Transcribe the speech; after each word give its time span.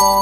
Hallo, 0.00 0.16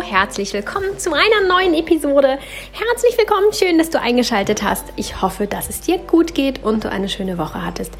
herzlich 0.00 0.54
willkommen 0.54 0.98
zu 0.98 1.12
einer 1.12 1.46
neuen 1.46 1.74
Episode. 1.74 2.38
Herzlich 2.72 3.18
willkommen, 3.18 3.52
schön, 3.52 3.76
dass 3.76 3.90
du 3.90 4.00
eingeschaltet 4.00 4.62
hast. 4.62 4.86
Ich 4.96 5.20
hoffe, 5.20 5.46
dass 5.46 5.68
es 5.68 5.82
dir 5.82 5.98
gut 5.98 6.34
geht 6.34 6.64
und 6.64 6.84
du 6.84 6.90
eine 6.90 7.10
schöne 7.10 7.36
Woche 7.36 7.62
hattest. 7.62 7.92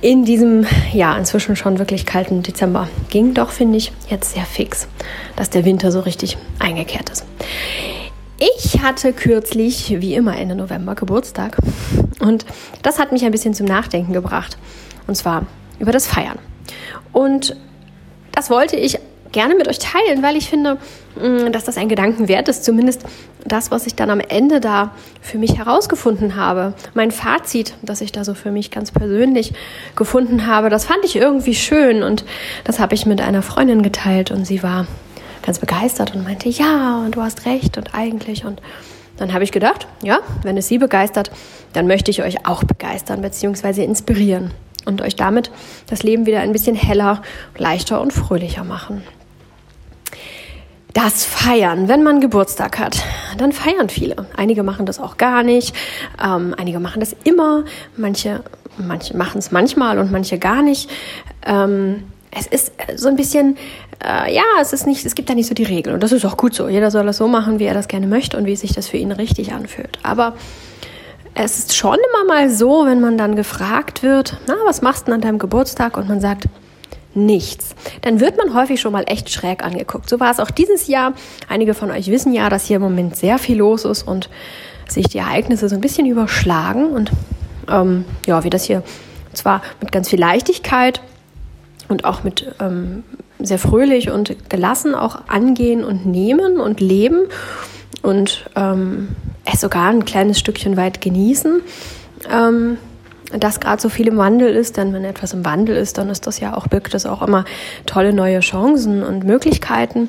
In 0.00 0.24
diesem, 0.24 0.66
ja, 0.94 1.14
inzwischen 1.18 1.56
schon 1.56 1.78
wirklich 1.78 2.06
kalten 2.06 2.42
Dezember 2.42 2.88
ging 3.10 3.34
doch, 3.34 3.50
finde 3.50 3.76
ich, 3.76 3.92
jetzt 4.08 4.32
sehr 4.32 4.46
fix, 4.46 4.88
dass 5.36 5.50
der 5.50 5.66
Winter 5.66 5.92
so 5.92 6.00
richtig 6.00 6.38
eingekehrt 6.58 7.10
ist. 7.10 7.26
Ich 8.40 8.80
hatte 8.80 9.12
kürzlich, 9.12 10.00
wie 10.00 10.14
immer 10.14 10.34
Ende 10.34 10.54
November, 10.54 10.94
Geburtstag 10.94 11.58
und 12.20 12.46
das 12.82 12.98
hat 12.98 13.12
mich 13.12 13.24
ein 13.24 13.32
bisschen 13.32 13.52
zum 13.52 13.66
Nachdenken 13.66 14.14
gebracht. 14.14 14.56
Und 15.06 15.14
zwar 15.14 15.44
über 15.78 15.92
das 15.92 16.06
Feiern. 16.06 16.38
Und 17.12 17.54
das 18.32 18.48
wollte 18.48 18.76
ich 18.76 18.98
gerne 19.32 19.54
mit 19.54 19.68
euch 19.68 19.78
teilen, 19.78 20.22
weil 20.22 20.36
ich 20.36 20.48
finde, 20.48 20.78
mm, 21.16 21.52
dass 21.52 21.64
das 21.64 21.76
ein 21.76 21.88
Gedanken 21.88 22.28
wert 22.28 22.48
ist. 22.48 22.64
Zumindest 22.64 23.04
das, 23.44 23.70
was 23.70 23.86
ich 23.86 23.94
dann 23.94 24.08
am 24.08 24.20
Ende 24.20 24.60
da 24.60 24.92
für 25.20 25.36
mich 25.36 25.58
herausgefunden 25.58 26.36
habe. 26.36 26.72
Mein 26.94 27.10
Fazit, 27.10 27.74
das 27.82 28.00
ich 28.00 28.12
da 28.12 28.24
so 28.24 28.34
für 28.34 28.50
mich 28.50 28.70
ganz 28.70 28.90
persönlich 28.90 29.52
gefunden 29.96 30.46
habe, 30.46 30.70
das 30.70 30.86
fand 30.86 31.04
ich 31.04 31.16
irgendwie 31.16 31.54
schön 31.54 32.02
und 32.02 32.24
das 32.64 32.80
habe 32.80 32.94
ich 32.94 33.04
mit 33.04 33.20
einer 33.20 33.42
Freundin 33.42 33.82
geteilt 33.82 34.30
und 34.30 34.46
sie 34.46 34.62
war 34.62 34.86
ganz 35.42 35.58
begeistert 35.58 36.14
und 36.14 36.24
meinte, 36.24 36.48
ja, 36.48 36.98
und 37.04 37.16
du 37.16 37.22
hast 37.22 37.46
recht 37.46 37.76
und 37.78 37.94
eigentlich 37.94 38.44
und 38.44 38.60
dann 39.16 39.34
habe 39.34 39.44
ich 39.44 39.52
gedacht, 39.52 39.86
ja, 40.02 40.20
wenn 40.42 40.56
es 40.56 40.68
Sie 40.68 40.78
begeistert, 40.78 41.30
dann 41.74 41.86
möchte 41.86 42.10
ich 42.10 42.22
euch 42.22 42.46
auch 42.46 42.64
begeistern 42.64 43.20
bzw. 43.20 43.84
inspirieren 43.84 44.52
und 44.86 45.02
euch 45.02 45.14
damit 45.14 45.50
das 45.88 46.02
Leben 46.02 46.24
wieder 46.24 46.40
ein 46.40 46.52
bisschen 46.52 46.74
heller, 46.74 47.22
leichter 47.56 48.00
und 48.00 48.12
fröhlicher 48.12 48.64
machen. 48.64 49.02
Das 50.94 51.24
Feiern, 51.24 51.88
wenn 51.88 52.02
man 52.02 52.20
Geburtstag 52.20 52.78
hat, 52.78 53.04
dann 53.38 53.52
feiern 53.52 53.88
viele. 53.88 54.26
Einige 54.36 54.62
machen 54.62 54.86
das 54.86 54.98
auch 54.98 55.18
gar 55.18 55.42
nicht, 55.42 55.74
ähm, 56.22 56.54
einige 56.58 56.80
machen 56.80 56.98
das 57.00 57.14
immer, 57.22 57.64
manche, 57.96 58.42
manche 58.76 59.16
machen 59.16 59.38
es 59.38 59.52
manchmal 59.52 59.98
und 59.98 60.10
manche 60.10 60.38
gar 60.38 60.62
nicht. 60.62 60.90
Ähm, 61.46 62.04
es 62.30 62.46
ist 62.46 62.72
so 62.96 63.08
ein 63.08 63.16
bisschen, 63.16 63.56
äh, 64.04 64.34
ja, 64.34 64.42
es 64.60 64.72
ist 64.72 64.86
nicht, 64.86 65.04
es 65.04 65.14
gibt 65.14 65.28
da 65.30 65.34
nicht 65.34 65.48
so 65.48 65.54
die 65.54 65.64
Regeln 65.64 65.94
und 65.94 66.02
das 66.02 66.12
ist 66.12 66.24
auch 66.24 66.36
gut 66.36 66.54
so. 66.54 66.68
Jeder 66.68 66.90
soll 66.90 67.06
das 67.06 67.16
so 67.16 67.28
machen, 67.28 67.58
wie 67.58 67.64
er 67.64 67.74
das 67.74 67.88
gerne 67.88 68.06
möchte 68.06 68.36
und 68.36 68.46
wie 68.46 68.56
sich 68.56 68.72
das 68.72 68.88
für 68.88 68.96
ihn 68.96 69.12
richtig 69.12 69.52
anfühlt. 69.52 69.98
Aber 70.02 70.34
es 71.34 71.58
ist 71.58 71.76
schon 71.76 71.96
immer 71.96 72.24
mal 72.26 72.50
so, 72.50 72.86
wenn 72.86 73.00
man 73.00 73.18
dann 73.18 73.36
gefragt 73.36 74.02
wird, 74.02 74.36
na, 74.46 74.54
was 74.64 74.82
machst 74.82 75.08
du 75.08 75.12
an 75.12 75.20
deinem 75.20 75.38
Geburtstag? 75.38 75.96
Und 75.96 76.08
man 76.08 76.20
sagt, 76.20 76.44
nichts. 77.14 77.74
Dann 78.02 78.20
wird 78.20 78.36
man 78.36 78.54
häufig 78.54 78.80
schon 78.80 78.92
mal 78.92 79.04
echt 79.06 79.30
schräg 79.30 79.64
angeguckt. 79.64 80.08
So 80.08 80.20
war 80.20 80.30
es 80.30 80.38
auch 80.38 80.50
dieses 80.50 80.86
Jahr. 80.86 81.14
Einige 81.48 81.74
von 81.74 81.90
euch 81.90 82.08
wissen 82.08 82.32
ja, 82.32 82.48
dass 82.48 82.66
hier 82.66 82.76
im 82.76 82.82
Moment 82.82 83.16
sehr 83.16 83.38
viel 83.38 83.58
los 83.58 83.84
ist 83.84 84.04
und 84.04 84.28
sich 84.88 85.08
die 85.08 85.18
Ereignisse 85.18 85.68
so 85.68 85.74
ein 85.74 85.80
bisschen 85.80 86.06
überschlagen. 86.06 86.90
Und 86.90 87.10
ähm, 87.68 88.04
ja, 88.26 88.44
wie 88.44 88.50
das 88.50 88.64
hier 88.64 88.82
zwar 89.32 89.62
mit 89.80 89.92
ganz 89.92 90.08
viel 90.08 90.20
Leichtigkeit 90.20 91.00
und 91.90 92.04
auch 92.04 92.24
mit 92.24 92.54
ähm, 92.60 93.02
sehr 93.38 93.58
fröhlich 93.58 94.10
und 94.10 94.48
gelassen 94.48 94.94
auch 94.94 95.28
angehen 95.28 95.84
und 95.84 96.06
nehmen 96.06 96.60
und 96.60 96.80
leben 96.80 97.26
und 98.02 98.48
ähm, 98.56 99.08
es 99.44 99.60
sogar 99.60 99.90
ein 99.90 100.04
kleines 100.04 100.38
Stückchen 100.38 100.76
weit 100.76 101.00
genießen. 101.00 101.62
Ähm, 102.30 102.78
dass 103.38 103.60
gerade 103.60 103.80
so 103.80 103.88
viel 103.88 104.08
im 104.08 104.16
Wandel 104.16 104.54
ist, 104.54 104.76
denn 104.76 104.92
wenn 104.92 105.04
etwas 105.04 105.32
im 105.32 105.44
Wandel 105.44 105.76
ist, 105.76 105.98
dann 105.98 106.08
ist 106.08 106.26
das 106.26 106.40
ja 106.40 106.56
auch, 106.56 106.66
birgt 106.66 106.94
das 106.94 107.06
auch 107.06 107.22
immer 107.22 107.44
tolle 107.86 108.12
neue 108.12 108.40
Chancen 108.40 109.04
und 109.04 109.24
Möglichkeiten. 109.24 110.08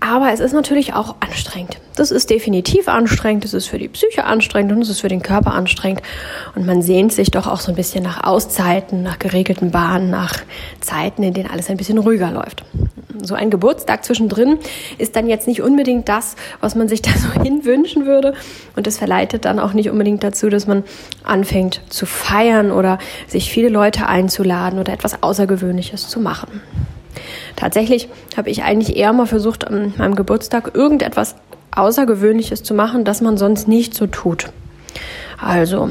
Aber 0.00 0.32
es 0.32 0.40
ist 0.40 0.52
natürlich 0.52 0.94
auch 0.94 1.16
anstrengend. 1.20 1.78
Das 1.96 2.10
ist 2.10 2.30
definitiv 2.30 2.86
anstrengend, 2.88 3.44
es 3.44 3.54
ist 3.54 3.66
für 3.66 3.78
die 3.78 3.88
Psyche 3.88 4.24
anstrengend 4.24 4.72
und 4.72 4.82
es 4.82 4.90
ist 4.90 5.00
für 5.00 5.08
den 5.08 5.22
Körper 5.22 5.52
anstrengend. 5.52 6.02
Und 6.54 6.66
man 6.66 6.82
sehnt 6.82 7.12
sich 7.12 7.30
doch 7.30 7.46
auch 7.46 7.60
so 7.60 7.72
ein 7.72 7.76
bisschen 7.76 8.04
nach 8.04 8.22
Auszeiten, 8.22 9.02
nach 9.02 9.18
geregelten 9.18 9.70
Bahnen, 9.70 10.10
nach 10.10 10.34
Zeiten, 10.80 11.22
in 11.22 11.32
denen 11.32 11.50
alles 11.50 11.70
ein 11.70 11.76
bisschen 11.76 11.98
ruhiger 11.98 12.30
läuft 12.30 12.64
so 13.22 13.34
ein 13.34 13.50
Geburtstag 13.50 14.04
zwischendrin 14.04 14.58
ist 14.98 15.16
dann 15.16 15.26
jetzt 15.26 15.46
nicht 15.46 15.62
unbedingt 15.62 16.08
das, 16.08 16.36
was 16.60 16.74
man 16.74 16.88
sich 16.88 17.02
da 17.06 17.10
so 17.12 17.42
hinwünschen 17.42 18.06
würde. 18.06 18.34
Und 18.74 18.86
das 18.86 18.98
verleitet 18.98 19.44
dann 19.44 19.58
auch 19.58 19.72
nicht 19.72 19.90
unbedingt 19.90 20.22
dazu, 20.22 20.48
dass 20.48 20.66
man 20.66 20.84
anfängt 21.24 21.80
zu 21.88 22.06
feiern 22.06 22.70
oder 22.70 22.98
sich 23.26 23.50
viele 23.50 23.68
Leute 23.68 24.06
einzuladen 24.06 24.78
oder 24.78 24.92
etwas 24.92 25.22
Außergewöhnliches 25.22 26.08
zu 26.08 26.20
machen. 26.20 26.60
Tatsächlich 27.56 28.08
habe 28.36 28.50
ich 28.50 28.62
eigentlich 28.62 28.96
eher 28.96 29.12
mal 29.12 29.26
versucht, 29.26 29.66
an 29.66 29.94
meinem 29.96 30.14
Geburtstag 30.14 30.72
irgendetwas 30.74 31.36
Außergewöhnliches 31.74 32.62
zu 32.62 32.74
machen, 32.74 33.04
das 33.04 33.20
man 33.20 33.36
sonst 33.36 33.68
nicht 33.68 33.94
so 33.94 34.06
tut. 34.06 34.50
Also, 35.38 35.90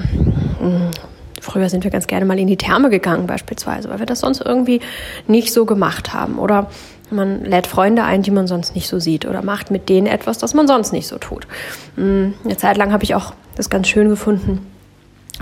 hm, 0.59 0.91
Früher 1.45 1.69
sind 1.69 1.83
wir 1.83 1.91
ganz 1.91 2.07
gerne 2.07 2.25
mal 2.25 2.39
in 2.39 2.47
die 2.47 2.57
Therme 2.57 2.89
gegangen 2.89 3.27
beispielsweise, 3.27 3.89
weil 3.89 3.99
wir 3.99 4.07
das 4.07 4.21
sonst 4.21 4.41
irgendwie 4.41 4.81
nicht 5.27 5.53
so 5.53 5.65
gemacht 5.65 6.11
haben. 6.11 6.39
Oder 6.39 6.71
man 7.11 7.45
lädt 7.45 7.67
Freunde 7.67 8.03
ein, 8.03 8.23
die 8.23 8.31
man 8.31 8.47
sonst 8.47 8.73
nicht 8.73 8.87
so 8.87 8.99
sieht 8.99 9.27
oder 9.27 9.43
macht 9.43 9.69
mit 9.69 9.87
denen 9.87 10.07
etwas, 10.07 10.39
das 10.39 10.55
man 10.55 10.67
sonst 10.67 10.91
nicht 10.91 11.07
so 11.07 11.19
tut. 11.19 11.45
Mm, 11.97 12.29
eine 12.43 12.57
Zeit 12.57 12.77
lang 12.77 12.91
habe 12.91 13.03
ich 13.03 13.13
auch 13.13 13.33
das 13.55 13.69
ganz 13.69 13.87
schön 13.87 14.09
gefunden, 14.09 14.65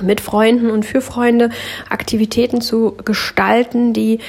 mit 0.02 0.20
Freunden 0.20 0.72
und 0.72 0.86
für 0.86 1.00
Freunde 1.00 1.52
Aktivitäten 1.90 2.60
zu 2.60 2.98
gestalten, 3.06 3.94
die 3.94 4.20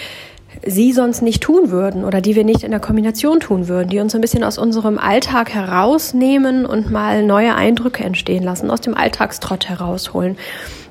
sie 0.66 0.92
sonst 0.92 1.22
nicht 1.22 1.42
tun 1.42 1.70
würden 1.70 2.04
oder 2.04 2.20
die 2.20 2.34
wir 2.34 2.44
nicht 2.44 2.62
in 2.62 2.70
der 2.70 2.80
Kombination 2.80 3.40
tun 3.40 3.68
würden, 3.68 3.88
die 3.88 4.00
uns 4.00 4.14
ein 4.14 4.20
bisschen 4.20 4.44
aus 4.44 4.58
unserem 4.58 4.98
Alltag 4.98 5.52
herausnehmen 5.52 6.66
und 6.66 6.90
mal 6.90 7.24
neue 7.24 7.54
Eindrücke 7.54 8.04
entstehen 8.04 8.42
lassen, 8.42 8.70
aus 8.70 8.80
dem 8.80 8.96
Alltagstrott 8.96 9.68
herausholen. 9.68 10.36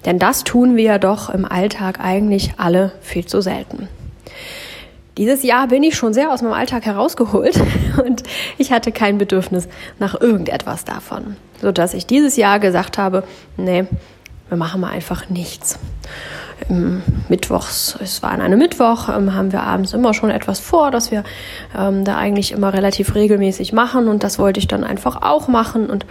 Denn 0.05 0.19
das 0.19 0.43
tun 0.43 0.75
wir 0.75 0.83
ja 0.83 0.97
doch 0.97 1.29
im 1.29 1.45
Alltag 1.45 1.99
eigentlich 1.99 2.53
alle 2.57 2.91
viel 3.01 3.25
zu 3.25 3.41
selten. 3.41 3.87
Dieses 5.17 5.43
Jahr 5.43 5.67
bin 5.67 5.83
ich 5.83 5.95
schon 5.95 6.13
sehr 6.13 6.31
aus 6.31 6.41
meinem 6.41 6.53
Alltag 6.53 6.85
herausgeholt 6.85 7.59
und 8.03 8.23
ich 8.57 8.71
hatte 8.71 8.91
kein 8.91 9.17
Bedürfnis 9.17 9.67
nach 9.99 10.19
irgendetwas 10.19 10.85
davon, 10.85 11.35
sodass 11.61 11.93
ich 11.93 12.07
dieses 12.07 12.35
Jahr 12.35 12.59
gesagt 12.59 12.97
habe, 12.97 13.23
nee, 13.55 13.85
wir 14.49 14.57
machen 14.57 14.81
mal 14.81 14.89
einfach 14.89 15.29
nichts. 15.29 15.77
Mittwochs, 17.29 17.97
es 18.01 18.23
war 18.23 18.31
an 18.31 18.41
einem 18.41 18.59
Mittwoch, 18.59 19.09
ähm, 19.09 19.33
haben 19.33 19.51
wir 19.51 19.63
abends 19.63 19.93
immer 19.93 20.13
schon 20.13 20.29
etwas 20.29 20.59
vor, 20.59 20.91
dass 20.91 21.11
wir 21.11 21.23
ähm, 21.77 22.03
da 22.03 22.17
eigentlich 22.17 22.51
immer 22.51 22.73
relativ 22.73 23.15
regelmäßig 23.15 23.73
machen 23.73 24.07
und 24.07 24.23
das 24.23 24.39
wollte 24.39 24.59
ich 24.59 24.67
dann 24.67 24.83
einfach 24.83 25.21
auch 25.21 25.47
machen 25.47 25.89
und 25.89 26.05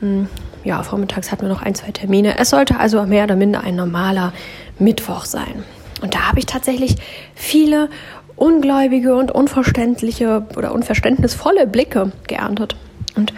hm, 0.00 0.28
ja, 0.64 0.82
vormittags 0.82 1.30
hatten 1.30 1.42
wir 1.42 1.48
noch 1.48 1.62
ein, 1.62 1.74
zwei 1.74 1.92
Termine. 1.92 2.38
Es 2.38 2.50
sollte 2.50 2.78
also 2.78 3.02
mehr 3.04 3.24
oder 3.24 3.36
minder 3.36 3.62
ein 3.62 3.76
normaler 3.76 4.32
Mittwoch 4.78 5.24
sein. 5.24 5.64
Und 6.02 6.14
da 6.14 6.28
habe 6.28 6.40
ich 6.40 6.46
tatsächlich 6.46 6.96
viele 7.34 7.88
ungläubige 8.34 9.14
und 9.14 9.30
unverständliche 9.30 10.46
oder 10.56 10.72
unverständnisvolle 10.72 11.66
Blicke 11.66 12.12
geerntet. 12.26 12.76
Und 13.14 13.32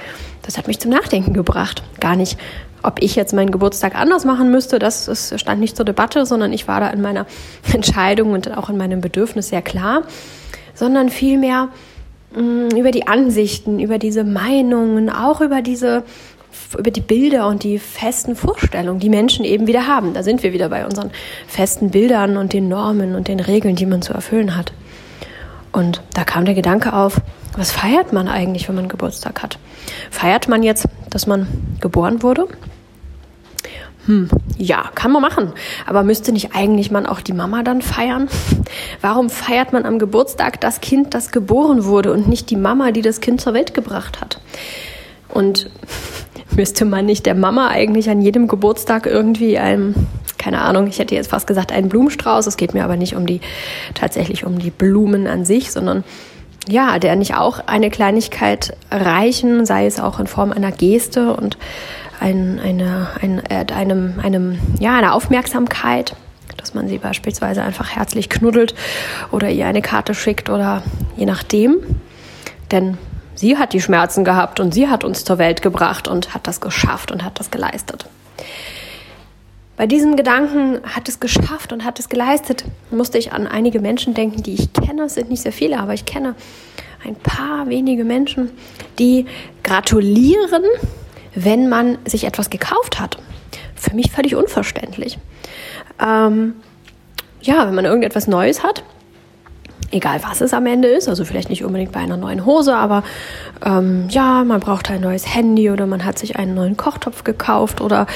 das 0.49 0.57
hat 0.57 0.67
mich 0.67 0.79
zum 0.79 0.91
Nachdenken 0.91 1.35
gebracht. 1.35 1.83
Gar 2.01 2.17
nicht, 2.17 2.39
ob 2.83 3.03
ich 3.03 3.17
jetzt 3.17 3.35
meinen 3.35 3.51
Geburtstag 3.51 3.95
anders 3.95 4.25
machen 4.25 4.51
müsste, 4.51 4.79
das, 4.79 5.05
das 5.05 5.35
stand 5.39 5.61
nicht 5.61 5.77
zur 5.77 5.85
Debatte, 5.85 6.25
sondern 6.25 6.55
ich 6.55 6.67
war 6.67 6.81
da 6.81 6.89
in 6.89 7.03
meiner 7.03 7.27
Entscheidung 7.75 8.33
und 8.33 8.57
auch 8.57 8.71
in 8.71 8.79
meinem 8.79 9.03
Bedürfnis 9.03 9.51
sehr 9.51 9.61
klar, 9.61 10.05
sondern 10.73 11.11
vielmehr 11.11 11.69
mh, 12.35 12.41
mm, 12.41 12.77
über 12.79 12.93
die 12.93 13.07
Ansichten, 13.07 13.79
über 13.79 13.99
diese 13.99 14.25
Meinungen, 14.25 15.11
auch 15.11 15.43
über 15.43 15.61
diese 15.61 16.03
über 16.79 16.91
die 16.91 17.03
Bilder 17.03 17.47
und 17.47 17.63
die 17.63 17.79
festen 17.79 18.35
Vorstellungen, 18.35 19.01
die 19.01 19.11
Menschen 19.11 19.45
eben 19.45 19.67
wieder 19.67 19.87
haben. 19.87 20.15
Da 20.15 20.23
sind 20.23 20.43
wir 20.43 20.55
wieder 20.55 20.71
bei 20.71 20.87
unseren 20.87 21.11
festen 21.47 21.91
Bildern 21.91 22.39
und 22.39 22.55
den 22.55 22.69
Normen 22.69 23.15
und 23.15 23.29
den 23.29 23.39
Regeln, 23.39 23.77
die 23.77 23.85
man 23.85 24.01
zu 24.01 24.15
erfüllen 24.15 24.57
hat. 24.57 24.73
Und 25.73 26.03
da 26.15 26.25
kam 26.25 26.45
der 26.45 26.55
Gedanke 26.55 26.93
auf, 26.93 27.21
was 27.57 27.71
feiert 27.73 28.13
man 28.13 28.29
eigentlich, 28.29 28.69
wenn 28.69 28.77
man 28.77 28.89
Geburtstag 28.89 29.43
hat? 29.43 29.59
Feiert 30.11 30.49
man 30.49 30.63
jetzt, 30.63 30.87
dass 31.11 31.27
man 31.27 31.47
geboren 31.81 32.23
wurde? 32.23 32.49
Hm, 34.07 34.31
ja, 34.57 34.91
kann 34.95 35.13
man 35.13 35.21
machen. 35.21 35.53
Aber 35.87 36.03
müsste 36.03 36.33
nicht 36.33 36.55
eigentlich 36.55 36.91
man 36.91 37.05
auch 37.05 37.21
die 37.21 37.35
Mama 37.35 37.63
dann 37.63 37.83
feiern? 37.83 38.29
Warum 39.03 39.29
feiert 39.29 39.75
man 39.75 39.85
am 39.85 39.99
Geburtstag 39.99 40.61
das 40.63 40.81
Kind, 40.81 41.13
das 41.13 41.31
geboren 41.31 41.85
wurde 41.85 42.13
und 42.13 42.27
nicht 42.27 42.49
die 42.49 42.57
Mama, 42.57 42.91
die 42.91 43.03
das 43.03 43.21
Kind 43.21 43.41
zur 43.41 43.53
Welt 43.53 43.75
gebracht 43.75 44.23
hat? 44.23 44.41
Und 45.29 45.71
müsste 46.57 46.87
man 46.87 47.05
nicht 47.05 47.27
der 47.27 47.35
Mama 47.35 47.69
eigentlich 47.69 48.09
an 48.09 48.23
jedem 48.23 48.49
Geburtstag 48.49 49.05
irgendwie 49.05 49.59
ein 49.59 49.95
keine 50.39 50.63
Ahnung, 50.63 50.87
ich 50.87 50.99
hätte 50.99 51.15
jetzt 51.15 51.31
fast 51.31 51.47
gesagt 51.47 51.73
einen 51.73 51.89
Blumenstrauß. 51.89 52.47
Es 52.47 52.57
geht 52.57 52.75
mir 52.75 52.85
aber 52.85 52.97
nicht 52.97 53.15
um 53.17 53.27
die, 53.27 53.41
tatsächlich 53.95 54.47
um 54.47 54.59
die 54.59 54.71
Blumen 54.71 55.27
an 55.27 55.45
sich, 55.45 55.73
sondern 55.73 56.05
ja, 56.69 56.99
der 56.99 57.17
nicht 57.17 57.35
auch 57.35 57.61
eine 57.67 57.91
Kleinigkeit 57.91 58.77
reichen, 58.91 59.65
sei 59.67 59.87
es 59.87 60.01
auch 60.01 60.21
in 60.21 60.27
Form 60.27 60.53
einer 60.53 60.73
Geste 60.73 61.35
und 61.35 61.57
ein, 62.21 62.61
eine, 62.63 63.09
ein, 63.21 63.43
äh, 63.49 63.67
einem, 63.73 64.21
einem, 64.23 64.59
ja, 64.79 64.97
eine 64.97 65.13
Aufmerksamkeit, 65.13 66.15
dass 66.57 66.75
man 66.75 66.89
sie 66.89 66.99
beispielsweise 66.99 67.63
einfach 67.63 67.91
herzlich 67.91 68.29
knuddelt 68.29 68.75
oder 69.31 69.49
ihr 69.49 69.67
eine 69.67 69.83
Karte 69.83 70.15
schickt 70.15 70.51
oder 70.51 70.83
je 71.17 71.27
nachdem. 71.27 71.77
Denn 72.71 72.99
sie 73.35 73.57
hat 73.57 73.73
die 73.73 73.81
Schmerzen 73.81 74.25
gehabt 74.25 74.61
und 74.61 74.75
sie 74.75 74.89
hat 74.89 75.05
uns 75.05 75.25
zur 75.25 75.39
Welt 75.39 75.63
gebracht 75.63 76.09
und 76.09 76.35
hat 76.35 76.47
das 76.47 76.61
geschafft 76.61 77.11
und 77.11 77.25
hat 77.25 77.39
das 77.41 77.51
geleistet. 77.51 78.07
Bei 79.79 79.87
diesem 79.87 80.17
Gedanken 80.17 80.81
hat 80.83 81.09
es 81.09 81.21
geschafft 81.21 81.73
und 81.73 81.85
hat 81.85 82.01
es 82.01 82.09
geleistet, 82.09 82.65
musste 82.91 83.17
ich 83.17 83.33
an 83.33 83.47
einige 83.47 83.79
Menschen 83.79 84.13
denken, 84.13 84.43
die 84.43 84.55
ich 84.55 84.73
kenne. 84.73 85.05
Es 85.05 85.15
sind 85.15 85.31
nicht 85.31 85.43
sehr 85.43 85.53
viele, 85.53 85.79
aber 85.79 85.95
ich 85.95 86.05
kenne 86.05 86.35
ein 87.07 87.15
paar 87.15 87.69
wenige 87.69 88.03
Menschen, 88.03 88.51
die 88.99 89.27
gratulieren, 89.63 90.65
wenn 91.37 91.69
man 91.69 91.99
sich 92.07 92.25
etwas 92.25 92.51
gekauft 92.51 92.99
hat. 92.99 93.19
Für 93.77 93.95
mich 93.95 94.11
völlig 94.11 94.35
unverständlich. 94.35 95.17
Ähm, 96.05 96.55
ja, 97.41 97.65
wenn 97.69 97.75
man 97.77 97.85
irgendetwas 97.85 98.27
Neues 98.27 98.65
hat, 98.65 98.83
egal 99.91 100.21
was 100.23 100.41
es 100.41 100.53
am 100.53 100.67
Ende 100.67 100.89
ist, 100.89 101.09
also 101.09 101.25
vielleicht 101.25 101.51
nicht 101.51 101.65
unbedingt 101.65 101.93
bei 101.93 102.01
einer 102.01 102.17
neuen 102.17 102.45
Hose, 102.45 102.77
aber 102.77 103.03
ähm, 103.65 104.09
ja, 104.11 104.45
man 104.45 104.61
braucht 104.61 104.91
ein 104.91 105.01
neues 105.01 105.35
Handy 105.35 105.71
oder 105.71 105.87
man 105.87 106.05
hat 106.05 106.19
sich 106.19 106.37
einen 106.37 106.55
neuen 106.55 106.77
Kochtopf 106.77 107.25
gekauft 107.25 107.81
oder 107.81 108.07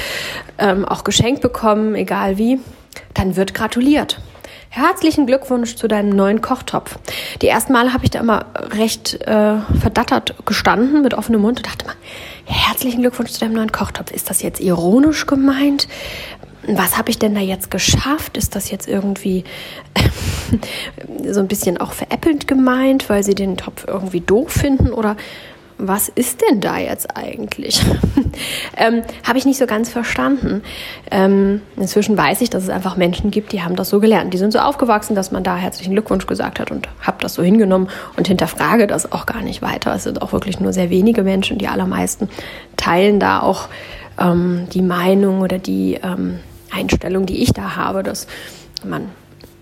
ähm, 0.58 0.84
auch 0.84 1.04
geschenkt 1.04 1.40
bekommen, 1.40 1.94
egal 1.94 2.38
wie, 2.38 2.60
dann 3.14 3.36
wird 3.36 3.54
gratuliert. 3.54 4.20
Herzlichen 4.74 5.26
Glückwunsch 5.26 5.76
zu 5.76 5.86
deinem 5.86 6.16
neuen 6.16 6.40
Kochtopf. 6.40 6.98
Die 7.42 7.48
ersten 7.48 7.74
Male 7.74 7.92
habe 7.92 8.04
ich 8.04 8.10
da 8.10 8.20
immer 8.20 8.46
recht 8.74 9.20
äh, 9.20 9.56
verdattert 9.78 10.34
gestanden 10.46 11.02
mit 11.02 11.12
offenem 11.12 11.42
Mund 11.42 11.58
und 11.58 11.66
dachte 11.66 11.84
mal, 11.84 11.94
herzlichen 12.46 13.02
Glückwunsch 13.02 13.32
zu 13.32 13.40
deinem 13.40 13.52
neuen 13.52 13.70
Kochtopf. 13.70 14.10
Ist 14.10 14.30
das 14.30 14.40
jetzt 14.40 14.60
ironisch 14.60 15.26
gemeint? 15.26 15.88
Was 16.66 16.96
habe 16.96 17.10
ich 17.10 17.18
denn 17.18 17.34
da 17.34 17.40
jetzt 17.40 17.70
geschafft? 17.70 18.36
Ist 18.36 18.54
das 18.54 18.70
jetzt 18.70 18.88
irgendwie 18.88 19.44
so 21.28 21.40
ein 21.40 21.48
bisschen 21.48 21.78
auch 21.78 21.92
veräppelnd 21.92 22.46
gemeint, 22.46 23.08
weil 23.08 23.24
sie 23.24 23.34
den 23.34 23.56
Topf 23.56 23.84
irgendwie 23.86 24.20
doof 24.20 24.50
finden? 24.52 24.92
Oder 24.92 25.16
was 25.78 26.08
ist 26.08 26.42
denn 26.42 26.60
da 26.60 26.78
jetzt 26.78 27.16
eigentlich? 27.16 27.82
ähm, 28.76 29.02
habe 29.26 29.38
ich 29.38 29.44
nicht 29.44 29.58
so 29.58 29.66
ganz 29.66 29.90
verstanden. 29.90 30.62
Ähm, 31.10 31.60
inzwischen 31.76 32.16
weiß 32.16 32.40
ich, 32.40 32.50
dass 32.50 32.62
es 32.62 32.68
einfach 32.68 32.96
Menschen 32.96 33.32
gibt, 33.32 33.52
die 33.52 33.62
haben 33.62 33.74
das 33.74 33.88
so 33.88 33.98
gelernt. 33.98 34.32
Die 34.32 34.38
sind 34.38 34.52
so 34.52 34.60
aufgewachsen, 34.60 35.16
dass 35.16 35.32
man 35.32 35.42
da 35.42 35.56
herzlichen 35.56 35.92
Glückwunsch 35.92 36.26
gesagt 36.26 36.60
hat 36.60 36.70
und 36.70 36.88
habe 37.00 37.18
das 37.20 37.34
so 37.34 37.42
hingenommen 37.42 37.88
und 38.16 38.28
hinterfrage 38.28 38.86
das 38.86 39.10
auch 39.10 39.26
gar 39.26 39.42
nicht 39.42 39.62
weiter. 39.62 39.92
Es 39.94 40.04
sind 40.04 40.22
auch 40.22 40.32
wirklich 40.32 40.60
nur 40.60 40.72
sehr 40.72 40.90
wenige 40.90 41.24
Menschen. 41.24 41.58
Die 41.58 41.68
allermeisten 41.68 42.28
teilen 42.76 43.18
da 43.18 43.40
auch 43.40 43.68
ähm, 44.20 44.68
die 44.72 44.82
Meinung 44.82 45.40
oder 45.40 45.58
die 45.58 45.98
ähm, 46.02 46.38
Einstellung, 46.72 47.26
die 47.26 47.42
ich 47.42 47.52
da 47.52 47.76
habe, 47.76 48.02
dass 48.02 48.26
man 48.84 49.10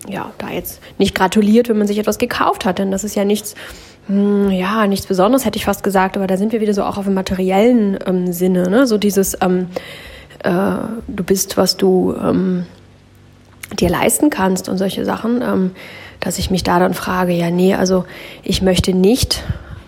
ja 0.09 0.33
da 0.39 0.51
jetzt 0.51 0.81
nicht 0.99 1.15
gratuliert, 1.15 1.69
wenn 1.69 1.79
man 1.79 1.87
sich 1.87 1.99
etwas 1.99 2.19
gekauft 2.19 2.65
hat, 2.65 2.79
denn 2.79 2.91
das 2.91 3.05
ist 3.05 3.15
ja 3.15 3.25
nichts, 3.25 3.55
hm, 4.07 4.51
ja, 4.51 4.87
nichts 4.87 5.07
Besonderes, 5.07 5.45
hätte 5.45 5.59
ich 5.59 5.65
fast 5.65 5.83
gesagt, 5.83 6.17
aber 6.17 6.27
da 6.27 6.37
sind 6.37 6.53
wir 6.53 6.61
wieder 6.61 6.75
so 6.75 6.85
auch 6.85 6.97
auf 6.97 7.05
dem 7.05 7.15
materiellen 7.15 7.99
ähm, 8.07 8.33
Sinne, 8.33 8.71
ne? 8.71 8.87
so 8.87 8.99
dieses, 8.99 9.37
ähm, 9.41 9.69
äh, 10.43 10.51
du 11.07 11.25
bist, 11.25 11.57
was 11.57 11.77
du 11.77 12.15
ähm, 12.15 12.65
dir 13.79 13.91
leisten 13.91 14.31
kannst 14.31 14.69
und 14.69 14.79
solche 14.79 15.05
Sachen, 15.05 15.43
ähm, 15.43 15.71
dass 16.19 16.39
ich 16.39 16.51
mich 16.51 16.62
da 16.62 16.79
dann 16.79 16.95
frage, 16.95 17.33
ja, 17.33 17.51
nee, 17.51 17.75
also 17.75 18.05
ich 18.43 18.62
möchte 18.62 18.95
nicht 18.95 19.43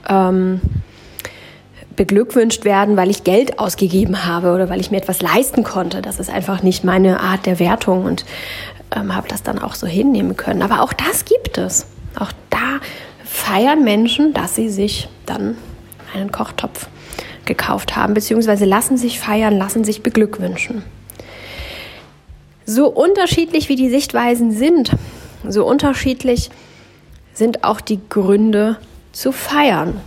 ähm, 0.09 0.61
beglückwünscht 2.02 2.64
werden, 2.64 2.96
weil 2.96 3.10
ich 3.10 3.22
Geld 3.22 3.60
ausgegeben 3.60 4.25
habe 4.26 4.52
oder 4.52 4.69
weil 4.69 4.81
ich 4.81 4.90
mir 4.90 4.96
etwas 4.96 5.22
leisten 5.22 5.62
konnte. 5.62 6.02
Das 6.02 6.19
ist 6.19 6.31
einfach 6.31 6.60
nicht 6.64 6.82
meine 6.82 7.20
Art 7.20 7.46
der 7.46 7.60
Wertung 7.60 8.04
und 8.04 8.25
ähm, 8.93 9.14
habe 9.14 9.28
das 9.28 9.44
dann 9.44 9.60
auch 9.60 9.76
so 9.76 9.87
hinnehmen 9.87 10.37
können. 10.37 10.62
Aber 10.62 10.82
auch 10.82 10.93
das 10.93 11.25
gibt 11.25 11.58
es. 11.58 11.87
Auch 12.19 12.32
da 12.50 12.81
feiern 13.25 13.84
Menschen, 13.84 14.34
dass 14.34 14.56
sie 14.56 14.69
sich 14.69 15.08
dann 15.26 15.56
einen 16.12 16.32
Kochtopf 16.32 16.88
gekauft 17.44 17.94
haben, 17.94 18.14
beziehungsweise 18.14 18.64
lassen 18.64 18.96
sich 18.96 19.20
feiern, 19.20 19.56
lassen 19.56 19.84
sich 19.84 20.02
beglückwünschen. 20.02 20.82
So 22.66 22.88
unterschiedlich 22.88 23.69
wie 23.69 23.76
die 23.76 23.90
Sichtweisen 23.90 24.50
sind, 24.50 24.90
so 25.49 25.64
unterschiedlich 25.64 26.50
sind 27.32 27.62
auch 27.62 27.81
die 27.81 28.00
Gründe 28.08 28.78
zu 29.12 29.31
feiern. 29.31 30.00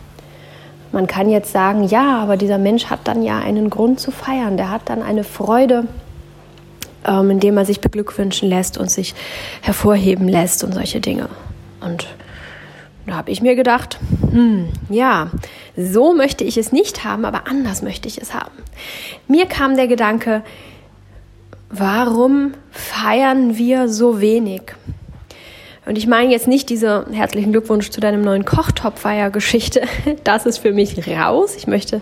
Man 0.95 1.07
kann 1.07 1.29
jetzt 1.29 1.51
sagen, 1.51 1.83
ja, 1.83 2.19
aber 2.19 2.37
dieser 2.37 2.57
Mensch 2.57 2.85
hat 2.85 3.01
dann 3.03 3.21
ja 3.21 3.37
einen 3.39 3.69
Grund 3.69 3.99
zu 3.99 4.11
feiern, 4.11 4.55
der 4.55 4.71
hat 4.71 4.83
dann 4.85 5.03
eine 5.03 5.25
Freude, 5.25 5.89
ähm, 7.05 7.31
indem 7.31 7.57
er 7.57 7.65
sich 7.65 7.81
beglückwünschen 7.81 8.47
lässt 8.47 8.77
und 8.77 8.89
sich 8.89 9.13
hervorheben 9.61 10.29
lässt 10.29 10.63
und 10.63 10.73
solche 10.73 11.01
Dinge. 11.01 11.27
Und 11.81 12.07
da 13.05 13.15
habe 13.17 13.29
ich 13.29 13.41
mir 13.41 13.57
gedacht, 13.57 13.99
hm, 14.31 14.69
ja, 14.87 15.31
so 15.75 16.13
möchte 16.13 16.45
ich 16.45 16.55
es 16.55 16.71
nicht 16.71 17.03
haben, 17.03 17.25
aber 17.25 17.45
anders 17.45 17.81
möchte 17.81 18.07
ich 18.07 18.21
es 18.21 18.33
haben. 18.33 18.55
Mir 19.27 19.47
kam 19.47 19.75
der 19.75 19.87
Gedanke, 19.87 20.43
warum 21.69 22.53
feiern 22.71 23.57
wir 23.57 23.89
so 23.89 24.21
wenig? 24.21 24.61
Und 25.85 25.99
ich 25.99 26.07
meine 26.07 26.31
jetzt 26.31 26.47
nicht 26.47 26.69
diese 26.69 27.05
herzlichen 27.11 27.51
Glückwunsch 27.51 27.91
zu 27.91 28.01
deinem 28.01 28.23
neuen 28.23 28.43
Kochtopf-Feier-Geschichte. 28.45 29.81
Das 30.23 30.45
ist 30.47 30.57
für 30.57 30.71
mich 30.71 31.07
raus. 31.07 31.55
Ich 31.55 31.67
möchte 31.67 32.01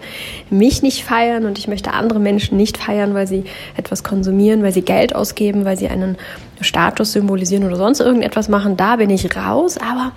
mich 0.50 0.82
nicht 0.82 1.04
feiern 1.04 1.46
und 1.46 1.58
ich 1.58 1.68
möchte 1.68 1.92
andere 1.92 2.20
Menschen 2.20 2.58
nicht 2.58 2.78
feiern, 2.78 3.14
weil 3.14 3.28
sie 3.28 3.44
etwas 3.76 4.04
konsumieren, 4.04 4.64
weil 4.64 4.72
sie 4.72 4.82
Geld 4.82 5.14
ausgeben, 5.14 5.66
weil 5.66 5.78
sie 5.78 5.90
einen 5.90 6.18
Status 6.62 7.12
symbolisieren 7.12 7.66
oder 7.66 7.76
sonst 7.76 8.00
irgendetwas 8.00 8.48
machen. 8.48 8.78
Da 8.78 8.96
bin 8.96 9.10
ich 9.10 9.36
raus. 9.36 9.78
Aber 9.78 10.14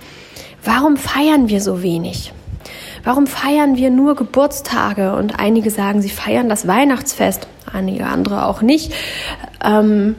warum 0.63 0.95
feiern 0.95 1.49
wir 1.49 1.59
so 1.59 1.83
wenig? 1.83 2.31
Warum 3.03 3.27
feiern 3.27 3.75
wir 3.75 3.89
nur 3.89 4.15
Geburtstage? 4.15 5.13
Und 5.13 5.39
einige 5.39 5.69
sagen, 5.69 6.01
sie 6.01 6.09
feiern 6.09 6.47
das 6.47 6.67
Weihnachtsfest, 6.67 7.47
einige 7.71 8.05
andere 8.05 8.45
auch 8.45 8.61
nicht. 8.61 8.93
Ähm, 9.63 10.15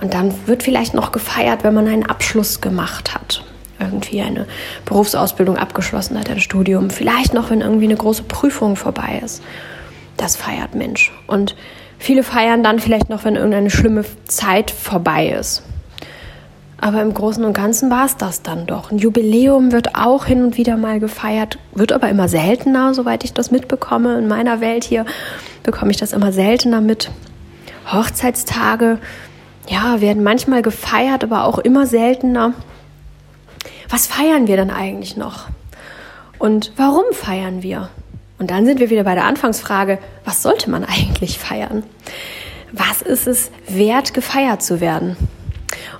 und 0.00 0.14
dann 0.14 0.34
wird 0.46 0.62
vielleicht 0.62 0.94
noch 0.94 1.12
gefeiert, 1.12 1.64
wenn 1.64 1.74
man 1.74 1.86
einen 1.86 2.06
Abschluss 2.06 2.60
gemacht 2.60 3.14
hat. 3.14 3.44
Irgendwie 3.78 4.20
eine 4.20 4.46
Berufsausbildung 4.84 5.56
abgeschlossen 5.56 6.18
hat, 6.18 6.30
ein 6.30 6.40
Studium. 6.40 6.90
Vielleicht 6.90 7.32
noch, 7.32 7.50
wenn 7.50 7.60
irgendwie 7.60 7.86
eine 7.86 7.96
große 7.96 8.24
Prüfung 8.24 8.76
vorbei 8.76 9.20
ist. 9.24 9.42
Das 10.16 10.36
feiert 10.36 10.74
Mensch. 10.74 11.12
Und 11.26 11.56
viele 11.98 12.22
feiern 12.22 12.62
dann 12.62 12.78
vielleicht 12.78 13.08
noch, 13.08 13.24
wenn 13.24 13.36
irgendeine 13.36 13.70
schlimme 13.70 14.04
Zeit 14.26 14.70
vorbei 14.70 15.28
ist. 15.28 15.62
Aber 16.78 17.02
im 17.02 17.12
Großen 17.12 17.44
und 17.44 17.52
Ganzen 17.52 17.90
war 17.90 18.06
es 18.06 18.16
das 18.16 18.42
dann 18.42 18.66
doch. 18.66 18.90
Ein 18.90 18.98
Jubiläum 18.98 19.70
wird 19.70 19.96
auch 19.96 20.24
hin 20.24 20.42
und 20.42 20.56
wieder 20.56 20.78
mal 20.78 20.98
gefeiert, 20.98 21.58
wird 21.74 21.92
aber 21.92 22.08
immer 22.08 22.28
seltener, 22.28 22.94
soweit 22.94 23.22
ich 23.22 23.34
das 23.34 23.50
mitbekomme. 23.50 24.18
In 24.18 24.28
meiner 24.28 24.62
Welt 24.62 24.84
hier 24.84 25.04
bekomme 25.62 25.90
ich 25.90 25.98
das 25.98 26.14
immer 26.14 26.32
seltener 26.32 26.80
mit. 26.80 27.10
Hochzeitstage 27.92 28.98
ja, 29.70 30.00
werden 30.00 30.22
manchmal 30.22 30.62
gefeiert, 30.62 31.22
aber 31.22 31.44
auch 31.44 31.58
immer 31.58 31.86
seltener. 31.86 32.52
Was 33.88 34.06
feiern 34.06 34.48
wir 34.48 34.56
dann 34.56 34.70
eigentlich 34.70 35.16
noch? 35.16 35.46
Und 36.38 36.72
warum 36.76 37.04
feiern 37.12 37.62
wir? 37.62 37.88
Und 38.38 38.50
dann 38.50 38.66
sind 38.66 38.80
wir 38.80 38.90
wieder 38.90 39.04
bei 39.04 39.14
der 39.14 39.26
Anfangsfrage, 39.26 39.98
was 40.24 40.42
sollte 40.42 40.70
man 40.70 40.84
eigentlich 40.84 41.38
feiern? 41.38 41.84
Was 42.72 43.02
ist 43.02 43.26
es 43.26 43.50
wert, 43.68 44.12
gefeiert 44.12 44.62
zu 44.62 44.80
werden? 44.80 45.16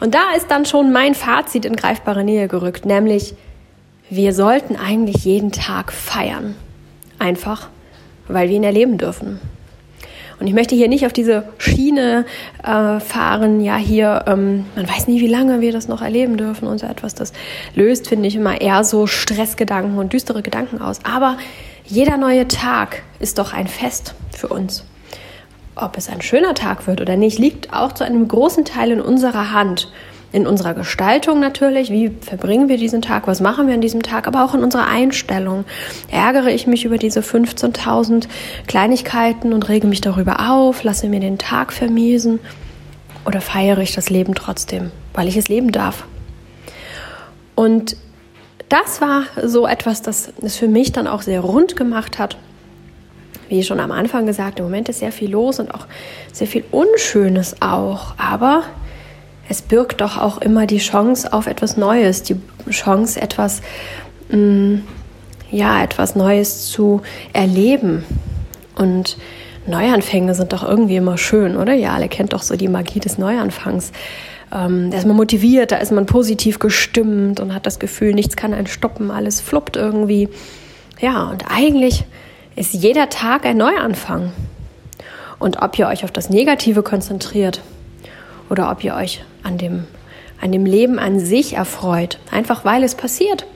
Und 0.01 0.15
da 0.15 0.33
ist 0.37 0.51
dann 0.51 0.65
schon 0.65 0.93
mein 0.93 1.15
Fazit 1.15 1.65
in 1.65 1.77
greifbare 1.77 2.25
Nähe 2.25 2.49
gerückt, 2.49 2.87
nämlich 2.87 3.35
wir 4.09 4.33
sollten 4.33 4.75
eigentlich 4.75 5.25
jeden 5.25 5.53
Tag 5.53 5.93
feiern. 5.93 6.57
Einfach, 7.19 7.69
weil 8.27 8.49
wir 8.49 8.57
ihn 8.57 8.65
erleben 8.65 8.99
dürfen. 8.99 9.39
Und 10.41 10.47
ich 10.47 10.55
möchte 10.55 10.75
hier 10.75 10.89
nicht 10.89 11.05
auf 11.05 11.13
diese 11.13 11.45
Schiene 11.59 12.25
äh, 12.65 12.99
fahren, 12.99 13.61
ja 13.61 13.77
hier, 13.77 14.25
ähm, 14.27 14.65
man 14.75 14.89
weiß 14.89 15.07
nie, 15.07 15.21
wie 15.21 15.27
lange 15.27 15.61
wir 15.61 15.71
das 15.71 15.87
noch 15.87 16.01
erleben 16.01 16.39
dürfen 16.39 16.67
und 16.67 16.79
so 16.79 16.87
etwas. 16.87 17.15
Das 17.15 17.35
löst, 17.75 18.09
finde 18.09 18.27
ich, 18.27 18.37
immer 18.37 18.59
eher 18.59 18.83
so 18.83 19.07
Stressgedanken 19.07 19.99
und 19.99 20.15
düstere 20.15 20.41
Gedanken 20.43 20.81
aus. 20.81 21.01
Aber 21.05 21.37
jeder 21.85 22.17
neue 22.17 22.49
Tag 22.49 23.03
ist 23.19 23.39
doch 23.39 23.53
ein 23.53 23.67
Fest 23.67 24.15
für 24.35 24.49
uns. 24.49 24.85
Ob 25.77 25.99
es 25.99 26.09
ein 26.09 26.23
schöner 26.23 26.55
Tag 26.55 26.87
wird 26.87 27.03
oder 27.03 27.17
nicht, 27.17 27.39
liegt 27.39 27.75
auch 27.75 27.93
zu 27.93 28.05
einem 28.05 28.27
großen 28.27 28.65
Teil 28.65 28.93
in 28.93 29.01
unserer 29.03 29.53
Hand 29.53 29.93
in 30.33 30.47
unserer 30.47 30.75
Gestaltung 30.75 31.41
natürlich, 31.41 31.91
wie 31.91 32.11
verbringen 32.21 32.69
wir 32.69 32.77
diesen 32.77 33.03
Tag, 33.03 33.27
was 33.27 33.41
machen 33.41 33.67
wir 33.67 33.75
an 33.75 33.81
diesem 33.81 34.03
Tag, 34.03 34.27
aber 34.29 34.45
auch 34.45 34.55
in 34.55 34.63
unserer 34.63 34.87
Einstellung. 34.87 35.65
Ärgere 36.11 36.51
ich 36.51 36.67
mich 36.67 36.85
über 36.85 36.99
diese 36.99 37.21
15.000 37.21 38.29
Kleinigkeiten 38.69 39.53
und 39.53 39.69
rege 39.69 39.87
mich 39.87 40.01
darüber 40.01 40.51
auf, 40.51 40.85
lasse 40.85 41.09
mir 41.09 41.21
den 41.21 41.39
Tag 41.39 41.73
vermiesen 41.73 42.39
oder 43.25 43.41
feiere 43.41 43.79
ich 43.79 43.93
das 43.93 44.09
Leben 44.09 44.35
trotzdem, 44.35 44.93
weil 45.15 45.27
ich 45.27 45.37
es 45.37 45.49
leben 45.49 45.73
darf. 45.73 46.05
Und 47.57 47.97
das 48.69 49.01
war 49.01 49.25
so 49.43 49.67
etwas, 49.67 50.01
das 50.01 50.33
es 50.41 50.57
für 50.57 50.69
mich 50.69 50.93
dann 50.93 51.09
auch 51.09 51.23
sehr 51.23 51.41
rund 51.41 51.77
gemacht 51.77 52.21
hat, 52.21 52.37
wie 53.49 53.65
schon 53.65 53.81
am 53.81 53.91
Anfang 53.91 54.27
gesagt, 54.27 54.61
im 54.61 54.65
Moment 54.65 54.89
ist 54.89 55.01
sehr 55.01 55.11
viel 55.11 55.31
los 55.31 55.59
und 55.59 55.75
auch 55.75 55.87
sehr 56.33 56.47
viel 56.47 56.63
Unschönes 56.71 57.61
auch. 57.61 58.15
Aber 58.17 58.63
es 59.51 59.63
birgt 59.63 60.01
doch 60.01 60.17
auch 60.17 60.39
immer 60.39 60.65
die 60.65 60.79
Chance 60.79 61.33
auf 61.33 61.49
etwas 61.49 61.77
Neues, 61.77 62.23
die 62.23 62.37
Chance, 62.71 63.21
etwas, 63.21 63.63
mh, 64.29 64.37
mm, 64.37 64.83
ja, 65.51 65.83
etwas 65.83 66.15
Neues 66.15 66.71
zu 66.71 67.03
erleben. 67.33 68.05
Und 68.77 69.19
Neuanfänge 69.67 70.37
sind 70.37 70.53
doch 70.53 70.63
irgendwie 70.63 70.95
immer 70.95 71.19
schön, 71.19 71.57
oder? 71.57 71.75
Ja, 71.75 71.95
alle 71.95 72.07
kennt 72.07 72.33
doch 72.33 72.43
so 72.43 72.55
die 72.55 72.69
Magie 72.69 73.01
des 73.01 73.19
Neuanfangs. 73.19 73.91
Ähm, 74.55 74.93
da 74.93 74.99
ist 74.99 75.07
man 75.09 75.17
motiviert, 75.17 75.73
da 75.73 75.79
ist 75.79 75.91
man 75.91 76.07
positiv 76.07 76.61
gestimmt 76.61 77.41
und 77.41 77.53
hat 77.53 77.67
das 77.67 77.81
Gefühl, 77.81 78.15
nichts 78.15 78.37
kann 78.37 78.55
einen 78.55 78.69
stoppen, 78.69 79.11
alles 79.11 79.41
fluppt 79.41 79.77
irgendwie. 79.77 80.29
Ja, 81.01 81.25
und 81.25 81.47
eigentlich 81.51 82.05
ist 82.55 82.73
jeder 82.73 83.09
Tag 83.09 83.45
ein 83.45 83.57
Neuanfang. 83.57 84.31
Und 85.41 85.61
ob 85.61 85.77
ihr 85.77 85.89
euch 85.89 86.05
auf 86.05 86.13
das 86.13 86.31
Negative 86.31 86.85
konzentriert 86.85 87.63
oder 88.51 88.71
ob 88.71 88.85
ihr 88.85 88.95
euch 88.95 89.23
an 89.43 89.57
dem, 89.57 89.85
an 90.41 90.53
dem 90.53 90.67
Leben 90.67 90.99
an 90.99 91.21
sich 91.21 91.55
erfreut, 91.55 92.19
einfach 92.31 92.65
weil 92.65 92.83
es 92.85 92.95
passiert. 92.95 93.47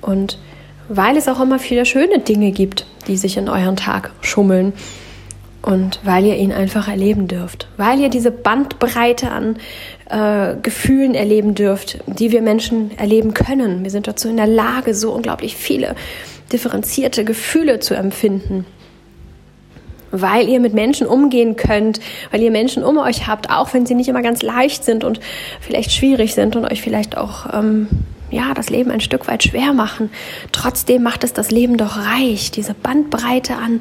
Und 0.00 0.38
weil 0.88 1.16
es 1.16 1.28
auch 1.28 1.40
immer 1.40 1.58
viele 1.58 1.86
schöne 1.86 2.18
Dinge 2.18 2.52
gibt, 2.52 2.86
die 3.06 3.16
sich 3.16 3.36
in 3.36 3.48
euren 3.48 3.76
Tag 3.76 4.12
schummeln 4.20 4.72
und 5.62 6.00
weil 6.04 6.24
ihr 6.24 6.36
ihn 6.36 6.52
einfach 6.52 6.88
erleben 6.88 7.28
dürft, 7.28 7.68
weil 7.76 8.00
ihr 8.00 8.08
diese 8.08 8.30
Bandbreite 8.30 9.30
an 9.30 9.56
äh, 10.08 10.56
Gefühlen 10.62 11.14
erleben 11.14 11.54
dürft, 11.54 11.98
die 12.06 12.32
wir 12.32 12.42
Menschen 12.42 12.96
erleben 12.98 13.34
können. 13.34 13.84
Wir 13.84 13.90
sind 13.90 14.08
dazu 14.08 14.28
in 14.28 14.36
der 14.36 14.46
Lage, 14.46 14.94
so 14.94 15.12
unglaublich 15.12 15.56
viele 15.56 15.94
differenzierte 16.52 17.24
Gefühle 17.24 17.78
zu 17.78 17.94
empfinden. 17.94 18.66
Weil 20.10 20.48
ihr 20.48 20.60
mit 20.60 20.74
Menschen 20.74 21.06
umgehen 21.06 21.56
könnt, 21.56 22.00
weil 22.30 22.42
ihr 22.42 22.50
Menschen 22.50 22.82
um 22.82 22.98
euch 22.98 23.26
habt, 23.26 23.50
auch 23.50 23.72
wenn 23.74 23.86
sie 23.86 23.94
nicht 23.94 24.08
immer 24.08 24.22
ganz 24.22 24.42
leicht 24.42 24.84
sind 24.84 25.04
und 25.04 25.20
vielleicht 25.60 25.92
schwierig 25.92 26.34
sind 26.34 26.56
und 26.56 26.64
euch 26.64 26.82
vielleicht 26.82 27.16
auch 27.16 27.46
ähm, 27.52 27.88
ja, 28.30 28.54
das 28.54 28.70
Leben 28.70 28.90
ein 28.90 29.00
Stück 29.00 29.28
weit 29.28 29.42
schwer 29.44 29.72
machen. 29.72 30.10
Trotzdem 30.52 31.02
macht 31.02 31.24
es 31.24 31.32
das 31.32 31.50
Leben 31.50 31.76
doch 31.76 31.96
reich, 31.96 32.50
diese 32.50 32.74
Bandbreite 32.74 33.56
an 33.56 33.80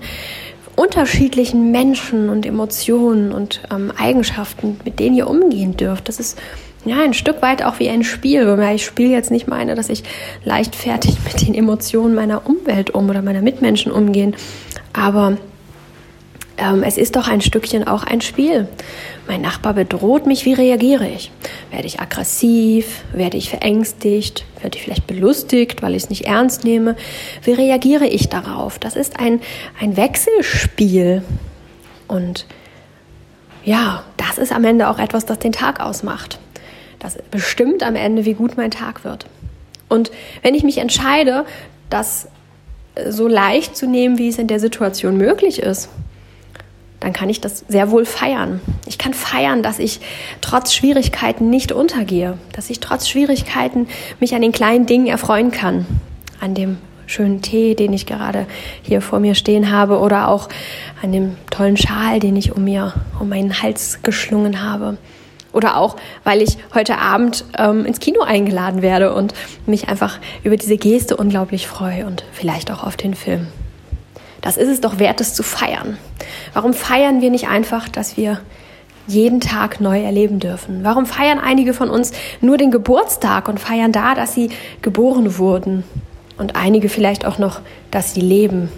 unterschiedlichen 0.75 1.71
Menschen 1.71 2.29
und 2.29 2.45
Emotionen 2.45 3.31
und 3.33 3.61
ähm, 3.69 3.91
Eigenschaften, 3.97 4.79
mit 4.85 4.99
denen 4.99 5.15
ihr 5.15 5.29
umgehen 5.29 5.75
dürft. 5.75 6.07
Das 6.07 6.19
ist 6.19 6.39
ja 6.85 7.01
ein 7.01 7.13
Stück 7.13 7.41
weit 7.41 7.63
auch 7.63 7.79
wie 7.79 7.89
ein 7.89 8.05
Spiel, 8.05 8.57
ich 8.73 8.85
Spiel 8.85 9.11
jetzt 9.11 9.29
nicht 9.29 9.47
meine, 9.47 9.75
dass 9.75 9.89
ich 9.89 10.03
leichtfertig 10.45 11.17
mit 11.25 11.45
den 11.45 11.53
Emotionen 11.53 12.15
meiner 12.15 12.47
Umwelt 12.47 12.91
um 12.91 13.09
oder 13.09 13.21
meiner 13.21 13.41
Mitmenschen 13.41 13.91
umgehen, 13.91 14.35
aber 14.93 15.37
ähm, 16.59 16.83
es 16.83 16.97
ist 16.97 17.15
doch 17.15 17.27
ein 17.27 17.41
Stückchen 17.41 17.87
auch 17.87 18.03
ein 18.03 18.21
Spiel. 18.21 18.67
Mein 19.27 19.41
Nachbar 19.41 19.73
bedroht 19.73 20.25
mich, 20.25 20.45
wie 20.45 20.53
reagiere 20.53 21.07
ich? 21.07 21.31
Werde 21.71 21.87
ich 21.87 21.99
aggressiv? 21.99 23.03
Werde 23.13 23.37
ich 23.37 23.49
verängstigt? 23.49 24.45
Werde 24.61 24.77
ich 24.77 24.83
vielleicht 24.83 25.07
belustigt, 25.07 25.81
weil 25.81 25.95
ich 25.95 26.03
es 26.03 26.09
nicht 26.09 26.25
ernst 26.25 26.63
nehme? 26.63 26.95
Wie 27.43 27.53
reagiere 27.53 28.07
ich 28.07 28.29
darauf? 28.29 28.79
Das 28.79 28.95
ist 28.95 29.19
ein, 29.19 29.41
ein 29.79 29.97
Wechselspiel. 29.97 31.23
Und 32.07 32.45
ja, 33.63 34.03
das 34.17 34.37
ist 34.37 34.51
am 34.51 34.63
Ende 34.63 34.89
auch 34.89 34.99
etwas, 34.99 35.25
das 35.25 35.39
den 35.39 35.51
Tag 35.51 35.79
ausmacht. 35.79 36.39
Das 36.99 37.17
bestimmt 37.31 37.83
am 37.83 37.95
Ende, 37.95 38.25
wie 38.25 38.33
gut 38.33 38.57
mein 38.57 38.71
Tag 38.71 39.03
wird. 39.03 39.25
Und 39.87 40.11
wenn 40.41 40.55
ich 40.55 40.63
mich 40.63 40.77
entscheide, 40.79 41.45
das 41.89 42.27
so 43.07 43.27
leicht 43.27 43.77
zu 43.77 43.87
nehmen, 43.87 44.17
wie 44.17 44.27
es 44.27 44.37
in 44.37 44.47
der 44.47 44.59
Situation 44.59 45.17
möglich 45.17 45.59
ist, 45.59 45.89
dann 46.99 47.13
kann 47.13 47.29
ich 47.29 47.41
das 47.41 47.63
sehr 47.67 47.91
wohl 47.91 48.05
feiern. 48.05 48.59
Ich 48.85 48.97
kann 48.97 49.13
feiern, 49.13 49.63
dass 49.63 49.79
ich 49.79 50.01
trotz 50.41 50.73
Schwierigkeiten 50.73 51.49
nicht 51.49 51.71
untergehe, 51.71 52.37
dass 52.51 52.69
ich 52.69 52.79
trotz 52.79 53.07
Schwierigkeiten 53.07 53.87
mich 54.19 54.35
an 54.35 54.41
den 54.41 54.51
kleinen 54.51 54.85
Dingen 54.85 55.07
erfreuen 55.07 55.51
kann, 55.51 55.85
an 56.39 56.55
dem 56.55 56.77
schönen 57.05 57.41
Tee, 57.41 57.73
den 57.73 57.91
ich 57.93 58.05
gerade 58.05 58.45
hier 58.83 59.01
vor 59.01 59.19
mir 59.19 59.33
stehen 59.33 59.71
habe 59.71 59.99
oder 59.99 60.27
auch 60.27 60.49
an 61.01 61.11
dem 61.11 61.35
tollen 61.49 61.77
Schal, 61.77 62.19
den 62.19 62.35
ich 62.35 62.55
um 62.55 62.63
mir 62.63 62.93
um 63.19 63.29
meinen 63.29 63.61
Hals 63.61 63.99
geschlungen 64.03 64.61
habe. 64.61 64.97
Oder 65.51 65.77
auch, 65.77 65.95
weil 66.23 66.43
ich 66.43 66.57
heute 66.75 66.99
Abend 66.99 67.43
ähm, 67.57 67.85
ins 67.85 67.99
Kino 67.99 68.21
eingeladen 68.21 68.83
werde 68.83 69.15
und 69.15 69.33
mich 69.65 69.89
einfach 69.89 70.19
über 70.43 70.57
diese 70.57 70.77
Geste 70.77 71.17
unglaublich 71.17 71.67
freue 71.67 72.05
und 72.05 72.23
vielleicht 72.31 72.69
auch 72.69 72.83
auf 72.83 72.97
den 72.97 73.15
Film. 73.15 73.47
Das 74.41 74.57
ist 74.57 74.69
es 74.69 74.81
doch 74.81 74.99
wert, 74.99 75.21
es 75.21 75.33
zu 75.33 75.43
feiern. 75.43 75.97
Warum 76.53 76.73
feiern 76.73 77.21
wir 77.21 77.29
nicht 77.29 77.47
einfach, 77.47 77.89
dass 77.89 78.17
wir 78.17 78.39
jeden 79.07 79.39
Tag 79.41 79.81
neu 79.81 80.01
erleben 80.01 80.39
dürfen? 80.39 80.83
Warum 80.83 81.05
feiern 81.05 81.39
einige 81.39 81.73
von 81.73 81.89
uns 81.89 82.11
nur 82.41 82.57
den 82.57 82.71
Geburtstag 82.71 83.47
und 83.49 83.59
feiern 83.59 83.91
da, 83.91 84.15
dass 84.15 84.33
sie 84.33 84.49
geboren 84.81 85.37
wurden? 85.37 85.83
Und 86.37 86.55
einige 86.55 86.87
vielleicht 86.87 87.25
auch 87.25 87.37
noch, 87.37 87.59
dass 87.91 88.13
sie 88.13 88.21
leben. 88.21 88.69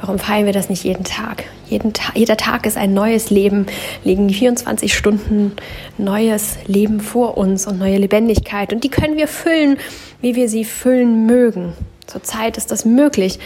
Warum 0.00 0.18
feiern 0.18 0.46
wir 0.46 0.52
das 0.52 0.68
nicht 0.68 0.84
jeden 0.84 1.04
Tag? 1.04 1.44
Jeden 1.68 1.92
Ta 1.92 2.12
jeder 2.14 2.36
Tag 2.36 2.64
ist 2.64 2.76
ein 2.76 2.94
neues 2.94 3.30
Leben, 3.30 3.66
liegen 4.04 4.30
24 4.30 4.94
Stunden 4.94 5.52
neues 5.98 6.56
Leben 6.66 7.00
vor 7.00 7.36
uns 7.36 7.66
und 7.66 7.78
neue 7.78 7.98
Lebendigkeit. 7.98 8.72
Und 8.72 8.84
die 8.84 8.88
können 8.88 9.16
wir 9.16 9.26
füllen, 9.26 9.78
wie 10.20 10.36
wir 10.36 10.48
sie 10.48 10.64
füllen 10.64 11.26
mögen. 11.26 11.72
Zurzeit 12.06 12.56
ist 12.56 12.70
das 12.70 12.84
möglich. 12.84 13.38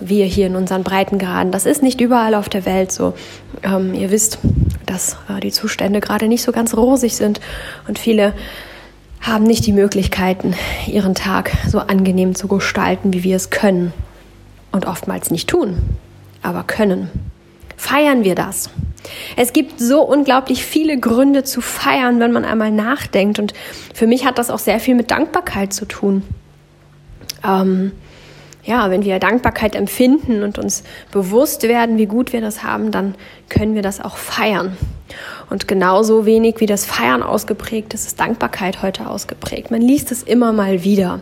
Wir 0.00 0.26
hier 0.26 0.46
in 0.46 0.56
unseren 0.56 0.82
Breitengraden. 0.82 1.52
Das 1.52 1.66
ist 1.66 1.82
nicht 1.82 2.00
überall 2.00 2.34
auf 2.34 2.48
der 2.48 2.66
Welt 2.66 2.92
so. 2.92 3.14
Ähm, 3.62 3.94
ihr 3.94 4.10
wisst, 4.10 4.38
dass 4.86 5.16
äh, 5.28 5.40
die 5.40 5.52
Zustände 5.52 6.00
gerade 6.00 6.28
nicht 6.28 6.42
so 6.42 6.52
ganz 6.52 6.76
rosig 6.76 7.16
sind 7.16 7.40
und 7.88 7.98
viele 7.98 8.34
haben 9.20 9.44
nicht 9.44 9.66
die 9.66 9.72
Möglichkeiten, 9.72 10.54
ihren 10.86 11.14
Tag 11.14 11.50
so 11.66 11.78
angenehm 11.78 12.34
zu 12.34 12.46
gestalten, 12.46 13.14
wie 13.14 13.24
wir 13.24 13.36
es 13.36 13.50
können. 13.50 13.92
Und 14.70 14.86
oftmals 14.86 15.30
nicht 15.30 15.48
tun, 15.48 15.78
aber 16.42 16.64
können. 16.64 17.08
Feiern 17.76 18.24
wir 18.24 18.34
das. 18.34 18.70
Es 19.36 19.52
gibt 19.52 19.80
so 19.80 20.02
unglaublich 20.02 20.64
viele 20.64 20.98
Gründe 20.98 21.44
zu 21.44 21.60
feiern, 21.60 22.20
wenn 22.20 22.32
man 22.32 22.44
einmal 22.44 22.70
nachdenkt. 22.70 23.38
Und 23.38 23.54
für 23.94 24.06
mich 24.06 24.26
hat 24.26 24.38
das 24.38 24.50
auch 24.50 24.58
sehr 24.58 24.80
viel 24.80 24.94
mit 24.94 25.10
Dankbarkeit 25.10 25.72
zu 25.72 25.86
tun. 25.86 26.22
Ähm, 27.46 27.92
ja, 28.64 28.90
wenn 28.90 29.04
wir 29.04 29.18
Dankbarkeit 29.18 29.74
empfinden 29.74 30.42
und 30.42 30.58
uns 30.58 30.84
bewusst 31.12 31.64
werden, 31.64 31.98
wie 31.98 32.06
gut 32.06 32.32
wir 32.32 32.40
das 32.40 32.62
haben, 32.62 32.90
dann 32.90 33.14
können 33.48 33.74
wir 33.74 33.82
das 33.82 34.00
auch 34.00 34.16
feiern. 34.16 34.76
Und 35.50 35.68
genauso 35.68 36.24
wenig 36.24 36.56
wie 36.58 36.66
das 36.66 36.86
Feiern 36.86 37.22
ausgeprägt 37.22 37.92
ist, 37.94 38.06
ist 38.06 38.18
Dankbarkeit 38.18 38.82
heute 38.82 39.08
ausgeprägt. 39.08 39.70
Man 39.70 39.82
liest 39.82 40.10
es 40.10 40.22
immer 40.22 40.52
mal 40.52 40.82
wieder. 40.82 41.20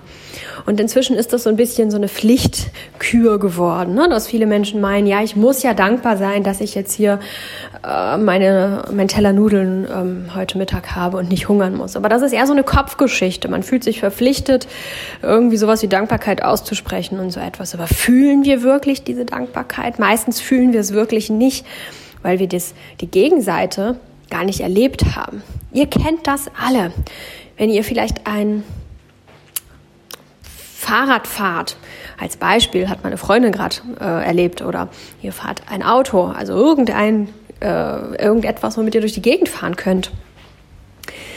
Und 0.65 0.81
inzwischen 0.81 1.17
ist 1.17 1.33
das 1.33 1.43
so 1.43 1.51
ein 1.51 1.57
bisschen 1.57 1.91
so 1.91 1.97
eine 1.97 2.09
Pflichtkür 2.09 3.39
geworden, 3.39 3.95
ne? 3.95 4.09
dass 4.09 4.29
viele 4.29 4.47
Menschen 4.47 4.81
meinen, 4.81 5.07
ja, 5.07 5.23
ich 5.23 5.35
muss 5.35 5.63
ja 5.63 5.75
dankbar 5.75 6.17
sein, 6.17 6.45
dass 6.45 6.61
ich 6.61 6.75
jetzt 6.75 6.95
hier 6.95 7.19
äh, 7.85 8.17
meine, 8.17 8.85
mein 8.93 9.09
Teller 9.09 9.33
Nudeln 9.33 9.87
ähm, 9.93 10.35
heute 10.35 10.57
Mittag 10.57 10.95
habe 10.95 11.17
und 11.17 11.29
nicht 11.29 11.49
hungern 11.49 11.77
muss. 11.77 11.97
Aber 11.97 12.09
das 12.09 12.23
ist 12.23 12.33
eher 12.33 12.47
so 12.47 12.53
eine 12.53 12.63
Kopfgeschichte. 12.63 13.49
Man 13.49 13.63
fühlt 13.63 13.83
sich 13.83 14.01
verpflichtet, 14.01 14.69
irgendwie 15.21 15.57
sowas 15.57 15.83
wie 15.83 15.89
Dankbarkeit 15.89 16.43
auszusprechen 16.43 17.19
und 17.19 17.31
so 17.31 17.41
etwas. 17.41 17.75
Aber 17.75 17.89
fühlen 17.89 18.45
wir 18.45 18.63
wirklich 18.63 19.03
diese 19.03 19.25
Dankbarkeit? 19.25 19.99
Meistens 19.99 20.41
fühlen 20.41 20.73
wir 20.73 20.81
es 20.81 20.93
wirklich 20.93 21.29
nicht, 21.29 21.67
weil 22.23 22.39
wir 22.39 22.49
das, 22.49 22.75
die 23.01 23.11
Gegenseite 23.11 23.99
gar 24.31 24.45
nicht 24.45 24.61
erlebt 24.61 25.17
haben. 25.17 25.43
Ihr 25.73 25.87
kennt 25.87 26.27
das 26.27 26.51
alle. 26.61 26.93
Wenn 27.57 27.71
ihr 27.71 27.85
vielleicht 27.85 28.27
ein 28.27 28.65
Fahrrad 30.43 31.27
fahrt, 31.27 31.77
als 32.19 32.37
Beispiel 32.37 32.89
hat 32.89 33.05
meine 33.05 33.17
Freundin 33.17 33.53
gerade 33.53 33.77
äh, 34.01 34.25
erlebt, 34.27 34.63
oder 34.63 34.89
ihr 35.23 35.33
fahrt 35.33 35.63
ein 35.71 35.83
Auto, 35.83 36.27
also 36.27 36.55
irgendein, 36.55 37.29
äh, 37.61 37.67
irgendetwas, 38.17 38.77
womit 38.77 38.95
ihr 38.95 39.01
durch 39.01 39.13
die 39.13 39.23
Gegend 39.23 39.49
fahren 39.49 39.77
könnt, 39.77 40.11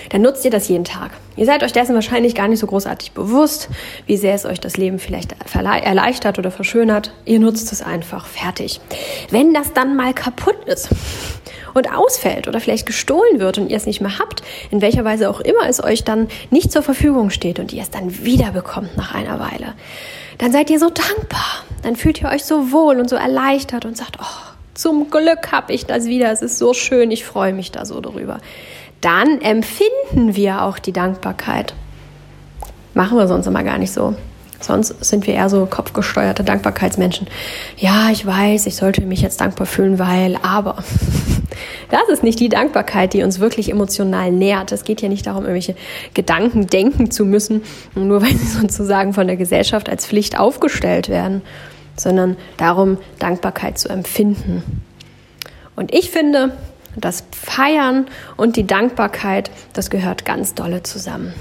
dann 0.09 0.21
nutzt 0.21 0.45
ihr 0.45 0.51
das 0.51 0.67
jeden 0.67 0.85
Tag. 0.85 1.12
Ihr 1.35 1.45
seid 1.45 1.63
euch 1.63 1.74
dessen 1.74 1.95
wahrscheinlich 1.95 2.35
gar 2.35 2.47
nicht 2.47 2.59
so 2.59 2.67
großartig 2.67 3.12
bewusst, 3.12 3.69
wie 4.05 4.17
sehr 4.17 4.35
es 4.35 4.45
euch 4.45 4.59
das 4.59 4.77
Leben 4.77 5.00
vielleicht 5.00 5.35
erleichtert 5.53 6.39
oder 6.39 6.51
verschönert. 6.51 7.13
Ihr 7.25 7.39
nutzt 7.39 7.71
es 7.71 7.81
einfach, 7.81 8.25
fertig. 8.25 8.79
Wenn 9.29 9.53
das 9.53 9.74
dann 9.74 9.95
mal 9.95 10.13
kaputt 10.13 10.57
ist 10.65 10.89
und 11.74 11.93
ausfällt 11.93 12.47
oder 12.47 12.59
vielleicht 12.59 12.85
gestohlen 12.85 13.39
wird 13.39 13.57
und 13.57 13.69
ihr 13.69 13.77
es 13.77 13.85
nicht 13.85 14.01
mehr 14.01 14.17
habt, 14.17 14.43
in 14.71 14.81
welcher 14.81 15.03
Weise 15.03 15.29
auch 15.29 15.41
immer 15.41 15.67
es 15.67 15.83
euch 15.83 16.03
dann 16.03 16.29
nicht 16.50 16.71
zur 16.71 16.83
Verfügung 16.83 17.29
steht 17.29 17.59
und 17.59 17.74
ihr 17.74 17.81
es 17.83 17.89
dann 17.89 18.24
wiederbekommt 18.24 18.95
nach 18.97 19.13
einer 19.13 19.39
Weile, 19.39 19.74
dann 20.38 20.51
seid 20.51 20.69
ihr 20.69 20.79
so 20.79 20.89
dankbar. 20.89 21.63
Dann 21.83 21.95
fühlt 21.95 22.21
ihr 22.21 22.29
euch 22.29 22.45
so 22.45 22.71
wohl 22.71 23.00
und 23.00 23.09
so 23.09 23.15
erleichtert 23.15 23.85
und 23.85 23.95
sagt, 23.95 24.17
oh, 24.19 24.55
zum 24.74 25.09
Glück 25.09 25.51
habe 25.51 25.74
ich 25.74 25.85
das 25.85 26.05
wieder. 26.05 26.31
Es 26.31 26.41
ist 26.41 26.57
so 26.57 26.74
schön, 26.74 27.12
ich 27.12 27.25
freue 27.25 27.53
mich 27.53 27.71
da 27.71 27.85
so 27.85 28.01
darüber. 28.01 28.39
Dann 29.05 29.39
empfinden 29.39 30.35
wir 30.35 30.63
auch 30.63 30.79
die 30.79 30.91
Dankbarkeit. 30.91 31.75
Machen 32.95 33.17
wir 33.17 33.27
sonst 33.27 33.45
immer 33.45 33.63
gar 33.63 33.77
nicht 33.77 33.93
so 33.93 34.15
Sonst 34.65 35.03
sind 35.03 35.27
wir 35.27 35.35
eher 35.35 35.50
so 35.50 35.67
kopfgesteuerte 35.67 36.43
Dankbarkeitsmenschen. 36.43 37.27
Ja, 37.77 38.09
ich 38.12 38.25
weiß, 38.25 38.65
ich 38.65 38.75
sollte 38.75 39.01
mich 39.01 39.21
jetzt 39.21 39.41
dankbar 39.41 39.67
fühlen, 39.67 40.00
weil, 40.00 40.38
aber. 40.41 40.77
Das 41.91 42.09
ist 42.09 42.24
nicht 42.24 42.39
die 42.39 42.50
Dankbarkeit, 42.50 43.13
die 43.13 43.24
uns 43.24 43.39
wirklich 43.39 43.69
emotional 43.69 44.31
nährt. 44.31 44.71
Es 44.71 44.83
geht 44.83 45.01
ja 45.01 45.07
nicht 45.07 45.27
darum, 45.27 45.43
irgendwelche 45.43 45.75
Gedanken 46.13 46.67
denken 46.67 47.12
zu 47.12 47.24
müssen, 47.25 47.62
nur 47.93 48.21
weil 48.21 48.33
sie 48.33 48.47
sozusagen 48.62 49.13
von 49.13 49.27
der 49.27 49.38
Gesellschaft 49.38 49.88
als 49.88 50.05
Pflicht 50.05 50.38
aufgestellt 50.38 51.07
werden, 51.07 51.43
sondern 51.95 52.35
darum, 52.57 52.97
Dankbarkeit 53.19 53.77
zu 53.77 53.88
empfinden. 53.88 54.83
Und 55.75 55.93
ich 55.93 56.09
finde, 56.09 56.57
das 56.96 57.25
Feiern 57.32 58.08
und 58.38 58.56
die 58.56 58.66
Dankbarkeit, 58.66 59.52
das 59.74 59.90
gehört 59.90 60.25
ganz 60.25 60.54
dolle 60.54 60.84
zusammen. 60.84 61.34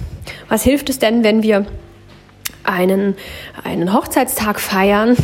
Was 0.49 0.63
hilft 0.63 0.91
es 0.91 0.99
denn, 0.99 1.25
wenn 1.25 1.43
wir 1.43 1.67
einen, 2.65 3.15
einen 3.63 3.93
Hochzeitstag 3.93 4.59
feiern 4.59 5.17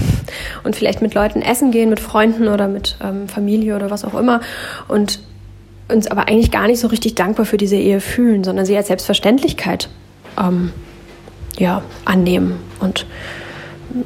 und 0.64 0.76
vielleicht 0.76 1.02
mit 1.02 1.14
Leuten 1.14 1.42
essen 1.42 1.70
gehen, 1.70 1.90
mit 1.90 2.00
Freunden 2.00 2.48
oder 2.48 2.68
mit 2.68 2.96
ähm, 3.02 3.28
Familie 3.28 3.76
oder 3.76 3.90
was 3.90 4.04
auch 4.04 4.14
immer 4.14 4.40
und 4.88 5.20
uns 5.88 6.06
aber 6.06 6.28
eigentlich 6.28 6.50
gar 6.50 6.66
nicht 6.66 6.80
so 6.80 6.88
richtig 6.88 7.14
dankbar 7.14 7.46
für 7.46 7.56
diese 7.56 7.76
Ehe 7.76 8.00
fühlen, 8.00 8.44
sondern 8.44 8.66
sie 8.66 8.76
als 8.76 8.88
Selbstverständlichkeit 8.88 9.88
ähm, 10.38 10.72
ja, 11.58 11.82
annehmen. 12.04 12.58
Und 12.78 13.06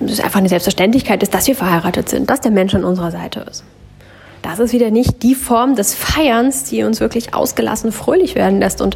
es 0.05 0.13
ist 0.13 0.25
einfach 0.25 0.39
eine 0.39 0.49
Selbstverständlichkeit 0.49 1.23
ist, 1.23 1.35
dass 1.35 1.47
wir 1.47 1.55
verheiratet 1.55 2.09
sind, 2.09 2.31
dass 2.31 2.41
der 2.41 2.53
Mensch 2.53 2.75
an 2.75 2.85
unserer 2.85 3.11
Seite 3.11 3.41
ist. 3.41 3.65
Das 4.45 4.59
ist 4.59 4.75
wieder 4.75 4.91
nicht 4.91 5.23
die 5.23 5.35
Form 5.35 5.75
des 5.75 5.95
Feierns, 5.95 6.65
die 6.65 6.83
uns 6.83 7.01
wirklich 7.01 7.33
ausgelassen 7.33 7.93
fröhlich 7.93 8.35
werden 8.35 8.61
lässt 8.61 8.83
und 8.83 8.95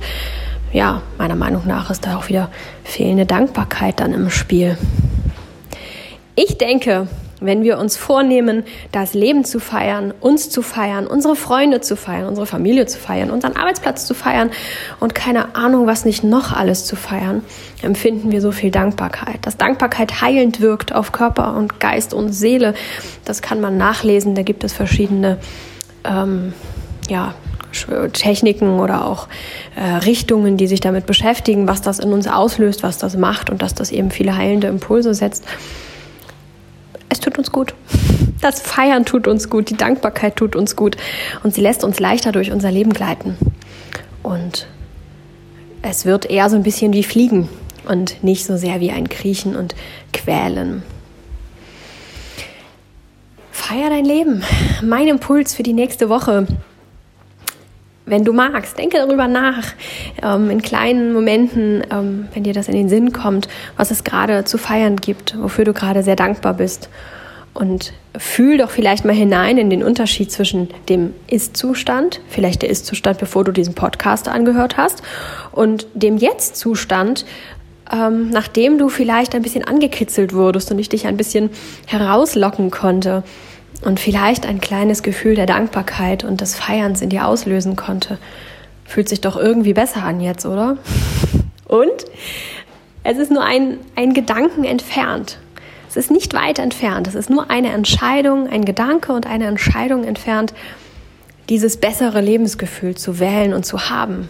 ja, 0.75 1.00
meiner 1.17 1.37
Meinung 1.37 1.67
nach 1.67 1.90
ist 1.90 2.05
da 2.05 2.19
auch 2.19 2.28
wieder 2.28 2.50
fehlende 2.85 3.25
Dankbarkeit 3.25 3.99
dann 3.99 4.12
im 4.12 4.28
Spiel. 4.28 4.76
Ich 6.35 6.59
denke, 6.59 7.09
wenn 7.40 7.62
wir 7.62 7.78
uns 7.78 7.97
vornehmen, 7.97 8.64
das 8.92 9.14
Leben 9.14 9.45
zu 9.45 9.61
feiern, 9.61 10.12
uns 10.21 10.50
zu 10.50 10.62
feiern, 10.62 11.07
unsere 11.07 11.37
Freunde 11.37 11.80
zu 11.80 11.97
feiern, 11.97 12.26
unsere 12.26 12.47
Familie 12.47 12.87
zu 12.87 12.99
feiern, 12.99 13.30
unseren 13.30 13.57
Arbeitsplatz 13.57 14.07
zu 14.07 14.14
feiern 14.14 14.50
und 15.00 15.14
keine 15.14 15.54
Ahnung, 15.54 15.87
was 15.87 16.04
nicht 16.04 16.25
noch 16.25 16.52
alles 16.52 16.85
zu 16.85 16.97
feiern, 16.97 17.42
empfinden 17.83 18.33
wir 18.33 18.40
so 18.40 18.52
viel 18.52 18.71
Dankbarkeit. 18.71 19.38
Dass 19.42 19.57
Dankbarkeit 19.57 20.21
heilend 20.21 20.61
wirkt 20.61 20.95
auf 20.95 21.12
Körper 21.12 21.57
und 21.57 21.80
Geist 21.80 22.12
und 22.14 22.33
Seele, 22.33 22.75
das 23.25 23.42
kann 23.42 23.61
man 23.61 23.76
nachlesen. 23.76 24.35
Da 24.35 24.42
gibt 24.42 24.64
es 24.64 24.73
verschiedene 24.73 25.38
ähm, 26.04 26.52
ja, 27.09 27.35
Techniken 28.12 28.80
oder 28.80 29.07
auch 29.07 29.28
äh, 29.76 29.97
Richtungen, 29.99 30.57
die 30.57 30.66
sich 30.66 30.80
damit 30.80 31.07
beschäftigen, 31.07 31.68
was 31.68 31.83
das 31.83 31.99
in 31.99 32.12
uns 32.12 32.26
auslöst, 32.26 32.83
was 32.83 32.99
das 32.99 33.16
macht 33.16 33.50
und 33.50 33.62
dass 33.62 33.75
das 33.75 33.92
eben 33.92 34.11
viele 34.11 34.37
heilende 34.37 34.66
Impulse 34.66 35.14
setzt. 35.14 35.45
Es 37.09 37.21
tut 37.21 37.38
uns 37.38 37.50
gut. 37.50 37.75
Das 38.41 38.61
Feiern 38.61 39.05
tut 39.05 39.27
uns 39.27 39.50
gut, 39.50 39.71
die 39.71 39.77
Dankbarkeit 39.77 40.37
tut 40.37 40.55
uns 40.55 40.77
gut 40.77 40.97
und 41.43 41.55
sie 41.55 41.61
lässt 41.61 41.83
uns 41.83 41.99
leichter 41.99 42.33
durch 42.33 42.53
unser 42.53 42.71
Leben 42.71 42.93
gleiten. 42.93 43.37
Und 44.23 44.67
es 45.83 46.05
wird 46.05 46.27
eher 46.27 46.49
so 46.50 46.57
ein 46.57 46.62
bisschen 46.62 46.93
wie 46.93 47.03
Fliegen 47.03 47.49
und 47.88 48.23
nicht 48.23 48.45
so 48.45 48.57
sehr 48.57 48.81
wie 48.81 48.91
ein 48.91 49.09
Kriechen 49.09 49.57
und 49.57 49.75
Quälen. 50.12 50.83
Feier 53.50 53.91
dein 53.91 54.05
Leben. 54.05 54.45
Mein 54.83 55.09
Impuls 55.09 55.55
für 55.55 55.62
die 55.62 55.73
nächste 55.73 56.09
Woche 56.09 56.47
wenn 58.09 58.25
du 58.25 58.33
magst, 58.33 58.79
denke 58.79 58.99
darüber 58.99 59.29
nach, 59.29 59.65
ähm, 60.23 60.50
in 60.50 60.62
kleinen 60.62 61.12
Momenten, 61.12 61.83
ähm, 61.91 62.29
wenn 62.35 62.45
dir 62.45 62.53
das 62.53 62.69
in 62.69 62.75
den 62.75 62.88
Sinn 62.88 63.12
kommt, 63.12 63.49
was 63.77 63.91
es 63.91 64.05
gerade 64.05 64.45
zu 64.45 64.59
feiern 64.59 64.97
gibt, 64.97 65.41
wofür 65.41 65.65
du 65.65 65.73
gerade 65.73 66.03
sehr 66.03 66.17
dankbar 66.17 66.55
bist. 66.55 66.88
Und 67.55 67.93
fühl 68.17 68.59
doch 68.59 68.71
vielleicht 68.71 69.05
mal 69.05 69.15
hinein 69.15 69.59
in 69.59 69.69
den 69.69 69.83
Unterschied 69.83 70.31
zwischen 70.31 70.69
dem 70.88 71.15
Ist-Zustand, 71.27 72.21
vielleicht 72.29 72.62
der 72.62 72.71
Ist-Zustand, 72.71 73.19
bevor 73.19 73.45
du 73.45 73.53
diesen 73.53 73.75
Podcast 73.75 74.29
angehört 74.29 74.77
hast, 74.77 75.03
und 75.50 75.87
dem 75.95 76.19
Jetzt-Zustand, 76.19 77.25
ähm, 77.92 78.31
nachdem 78.31 78.79
du 78.79 78.88
vielleicht 78.88 79.35
ein 79.35 79.42
bisschen 79.42 79.64
angekitzelt 79.64 80.35
wurdest 80.35 80.71
und 80.71 80.79
ich 80.79 80.88
dich 80.88 81.07
ein 81.07 81.16
bisschen 81.16 81.51
herauslocken 81.87 82.71
konnte 82.71 83.25
und 83.83 84.01
vielleicht 84.01 84.47
ein 84.47 84.61
kleines 84.61 85.03
Gefühl 85.03 85.35
der 85.35 85.47
Dankbarkeit 85.47 86.25
und 86.25 86.41
des 86.41 86.55
Feierns 86.55 87.01
in 87.01 87.11
dir 87.11 87.27
auslösen 87.27 87.77
konnte. 87.77 88.19
Fühlt 88.85 89.09
sich 89.09 89.21
doch 89.21 89.37
irgendwie 89.37 89.75
besser 89.75 90.03
an 90.03 90.21
jetzt, 90.21 90.47
oder? 90.47 90.79
Und 91.67 92.05
es 93.05 93.19
ist 93.19 93.31
nur 93.31 93.45
ein, 93.45 93.79
ein 93.95 94.14
Gedanken 94.14 94.64
entfernt. 94.64 95.38
Es 95.88 95.97
ist 95.97 96.11
nicht 96.11 96.35
weit 96.35 96.59
entfernt. 96.59 97.07
Es 97.07 97.14
ist 97.14 97.31
nur 97.31 97.51
eine 97.51 97.73
Entscheidung, 97.73 98.49
ein 98.49 98.64
Gedanke 98.64 99.12
und 99.12 99.27
eine 99.27 99.47
Entscheidung 99.47 100.05
entfernt, 100.05 100.53
dieses 101.49 101.79
bessere 101.79 102.21
Lebensgefühl 102.21 102.97
zu 102.97 103.21
wählen 103.21 103.55
und 103.55 103.64
zu 103.64 103.88
haben. 103.88 104.29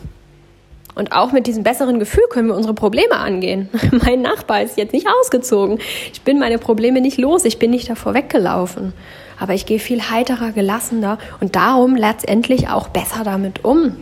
Und 0.95 1.13
auch 1.13 1.33
mit 1.33 1.47
diesem 1.47 1.63
besseren 1.63 2.01
Gefühl 2.01 2.25
können 2.31 2.49
wir 2.49 2.57
unsere 2.57 2.75
Probleme 2.75 3.17
angehen. 3.17 3.69
mein 4.05 4.21
Nachbar 4.21 4.63
ist 4.63 4.77
jetzt 4.77 4.93
nicht 4.93 5.07
ausgezogen. 5.09 5.79
Ich 6.13 6.23
bin 6.23 6.39
meine 6.39 6.59
Probleme 6.59 7.01
nicht 7.01 7.19
los. 7.19 7.45
Ich 7.45 7.59
bin 7.59 7.71
nicht 7.71 7.89
davor 7.89 8.15
weggelaufen 8.15 8.93
aber 9.39 9.55
ich 9.55 9.67
gehe 9.67 9.79
viel 9.79 10.03
heiterer, 10.11 10.53
gelassener 10.53 11.19
und 11.41 11.57
darum 11.57 11.97
letztendlich 11.97 12.69
auch 12.69 12.89
besser 12.89 13.25
damit 13.25 13.65
um. 13.65 13.97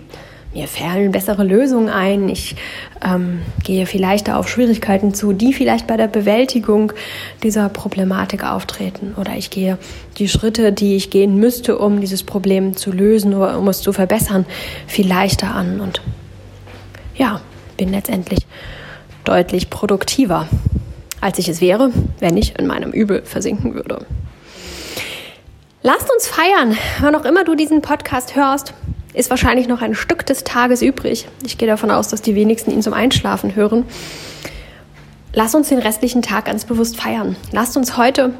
Mir 0.56 0.68
fallen 0.68 1.12
bessere 1.12 1.44
Lösungen 1.44 1.90
ein. 1.90 2.30
Ich 2.30 2.56
ähm, 3.04 3.42
gehe 3.62 3.84
vielleicht 3.84 4.30
auf 4.30 4.48
Schwierigkeiten 4.48 5.12
zu, 5.12 5.34
die 5.34 5.52
vielleicht 5.52 5.86
bei 5.86 5.98
der 5.98 6.06
Bewältigung 6.06 6.94
dieser 7.42 7.68
Problematik 7.68 8.42
auftreten. 8.42 9.14
Oder 9.18 9.36
ich 9.36 9.50
gehe 9.50 9.76
die 10.16 10.28
Schritte, 10.28 10.72
die 10.72 10.96
ich 10.96 11.10
gehen 11.10 11.36
müsste, 11.36 11.76
um 11.76 12.00
dieses 12.00 12.22
Problem 12.22 12.74
zu 12.74 12.90
lösen 12.90 13.34
oder 13.34 13.58
um 13.58 13.68
es 13.68 13.82
zu 13.82 13.92
verbessern, 13.92 14.46
viel 14.86 15.06
leichter 15.06 15.54
an. 15.54 15.78
Und 15.78 16.00
ja, 17.16 17.42
bin 17.76 17.90
letztendlich 17.90 18.46
deutlich 19.24 19.68
produktiver, 19.68 20.48
als 21.20 21.38
ich 21.38 21.50
es 21.50 21.60
wäre, 21.60 21.90
wenn 22.20 22.38
ich 22.38 22.58
in 22.58 22.66
meinem 22.66 22.92
Übel 22.92 23.22
versinken 23.26 23.74
würde. 23.74 24.06
Lasst 25.86 26.12
uns 26.12 26.26
feiern. 26.26 26.76
Wann 26.98 27.14
auch 27.14 27.24
immer 27.24 27.44
du 27.44 27.54
diesen 27.54 27.80
Podcast 27.80 28.34
hörst, 28.34 28.74
ist 29.14 29.30
wahrscheinlich 29.30 29.68
noch 29.68 29.82
ein 29.82 29.94
Stück 29.94 30.26
des 30.26 30.42
Tages 30.42 30.82
übrig. 30.82 31.28
Ich 31.44 31.58
gehe 31.58 31.68
davon 31.68 31.92
aus, 31.92 32.08
dass 32.08 32.22
die 32.22 32.34
wenigsten 32.34 32.72
ihn 32.72 32.82
zum 32.82 32.92
Einschlafen 32.92 33.54
hören. 33.54 33.84
Lass 35.32 35.54
uns 35.54 35.68
den 35.68 35.78
restlichen 35.78 36.22
Tag 36.22 36.46
ganz 36.46 36.64
bewusst 36.64 37.00
feiern. 37.00 37.36
Lasst 37.52 37.76
uns 37.76 37.96
heute 37.96 38.34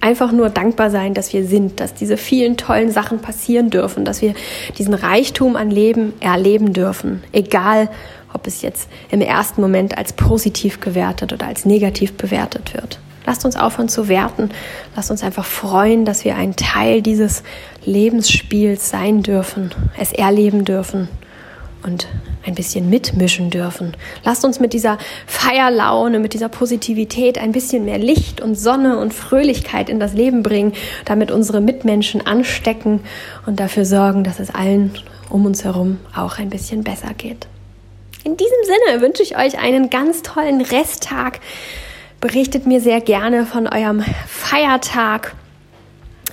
einfach 0.00 0.30
nur 0.30 0.50
dankbar 0.50 0.90
sein, 0.90 1.14
dass 1.14 1.32
wir 1.32 1.44
sind, 1.44 1.80
dass 1.80 1.94
diese 1.94 2.16
vielen 2.16 2.56
tollen 2.56 2.92
Sachen 2.92 3.18
passieren 3.18 3.70
dürfen, 3.70 4.04
dass 4.04 4.22
wir 4.22 4.34
diesen 4.78 4.94
Reichtum 4.94 5.56
an 5.56 5.72
Leben 5.72 6.12
erleben 6.20 6.72
dürfen, 6.72 7.24
egal 7.32 7.90
ob 8.32 8.46
es 8.46 8.62
jetzt 8.62 8.88
im 9.10 9.20
ersten 9.20 9.60
Moment 9.60 9.98
als 9.98 10.12
positiv 10.12 10.78
gewertet 10.78 11.32
oder 11.32 11.48
als 11.48 11.64
negativ 11.64 12.12
bewertet 12.12 12.72
wird. 12.72 13.00
Lasst 13.30 13.44
uns 13.44 13.54
aufhören 13.54 13.88
zu 13.88 14.08
werten. 14.08 14.50
Lasst 14.96 15.12
uns 15.12 15.22
einfach 15.22 15.44
freuen, 15.44 16.04
dass 16.04 16.24
wir 16.24 16.34
ein 16.34 16.56
Teil 16.56 17.00
dieses 17.00 17.44
Lebensspiels 17.84 18.90
sein 18.90 19.22
dürfen, 19.22 19.70
es 19.96 20.10
erleben 20.10 20.64
dürfen 20.64 21.06
und 21.84 22.08
ein 22.44 22.56
bisschen 22.56 22.90
mitmischen 22.90 23.50
dürfen. 23.50 23.96
Lasst 24.24 24.44
uns 24.44 24.58
mit 24.58 24.72
dieser 24.72 24.98
Feierlaune, 25.28 26.18
mit 26.18 26.34
dieser 26.34 26.48
Positivität 26.48 27.38
ein 27.38 27.52
bisschen 27.52 27.84
mehr 27.84 27.98
Licht 27.98 28.40
und 28.40 28.56
Sonne 28.56 28.98
und 28.98 29.14
Fröhlichkeit 29.14 29.90
in 29.90 30.00
das 30.00 30.12
Leben 30.12 30.42
bringen, 30.42 30.72
damit 31.04 31.30
unsere 31.30 31.60
Mitmenschen 31.60 32.26
anstecken 32.26 32.98
und 33.46 33.60
dafür 33.60 33.84
sorgen, 33.84 34.24
dass 34.24 34.40
es 34.40 34.52
allen 34.52 34.90
um 35.28 35.46
uns 35.46 35.62
herum 35.62 36.00
auch 36.16 36.38
ein 36.38 36.50
bisschen 36.50 36.82
besser 36.82 37.14
geht. 37.16 37.46
In 38.24 38.36
diesem 38.36 38.58
Sinne 38.64 39.00
wünsche 39.00 39.22
ich 39.22 39.38
euch 39.38 39.60
einen 39.60 39.88
ganz 39.88 40.22
tollen 40.22 40.62
Resttag. 40.62 41.38
Berichtet 42.20 42.66
mir 42.66 42.82
sehr 42.82 43.00
gerne 43.00 43.46
von 43.46 43.66
eurem 43.66 44.04
Feiertag. 44.26 45.34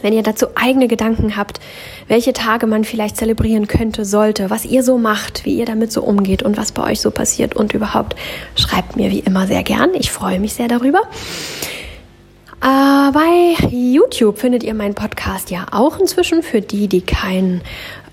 Wenn 0.01 0.13
ihr 0.13 0.21
dazu 0.21 0.47
eigene 0.55 0.87
Gedanken 0.87 1.37
habt, 1.37 1.59
welche 2.07 2.33
Tage 2.33 2.67
man 2.67 2.83
vielleicht 2.83 3.17
zelebrieren 3.17 3.67
könnte, 3.67 4.03
sollte, 4.03 4.49
was 4.49 4.65
ihr 4.65 4.83
so 4.83 4.97
macht, 4.97 5.45
wie 5.45 5.57
ihr 5.57 5.65
damit 5.65 5.91
so 5.91 6.03
umgeht 6.03 6.43
und 6.43 6.57
was 6.57 6.71
bei 6.73 6.83
euch 6.83 6.99
so 6.99 7.09
passiert 7.09 7.55
und 7.55 7.73
überhaupt, 7.73 8.15
schreibt 8.55 8.97
mir 8.97 9.09
wie 9.11 9.19
immer 9.19 9.47
sehr 9.47 9.63
gern. 9.63 9.91
Ich 9.95 10.11
freue 10.11 10.39
mich 10.39 10.53
sehr 10.53 10.67
darüber. 10.67 11.01
Äh, 12.61 13.11
bei 13.11 13.55
YouTube 13.69 14.39
findet 14.39 14.63
ihr 14.63 14.73
meinen 14.73 14.95
Podcast 14.95 15.51
ja 15.51 15.67
auch 15.71 15.99
inzwischen 15.99 16.43
für 16.43 16.59
die, 16.59 16.87
die 16.87 17.01
kein 17.01 17.61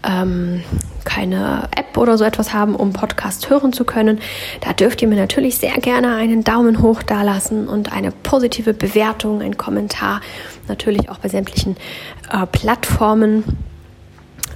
ähm, 0.05 0.63
keine 1.05 1.69
App 1.77 1.97
oder 1.97 2.19
so 2.19 2.25
etwas 2.25 2.53
haben, 2.53 2.75
um 2.75 2.93
Podcast 2.93 3.51
hören 3.51 3.73
zu 3.73 3.85
können, 3.85 4.21
da 4.61 4.73
dürft 4.73 5.03
ihr 5.03 5.09
mir 5.09 5.17
natürlich 5.17 5.59
sehr 5.59 5.75
gerne 5.75 6.15
einen 6.15 6.45
Daumen 6.45 6.81
hoch 6.83 7.03
dalassen 7.03 7.69
und 7.69 7.93
eine 7.93 8.11
positive 8.11 8.75
Bewertung, 8.75 9.41
einen 9.41 9.57
Kommentar, 9.57 10.21
natürlich 10.69 11.09
auch 11.11 11.19
bei 11.19 11.29
sämtlichen 11.29 11.77
äh, 12.31 12.47
Plattformen. 12.47 13.45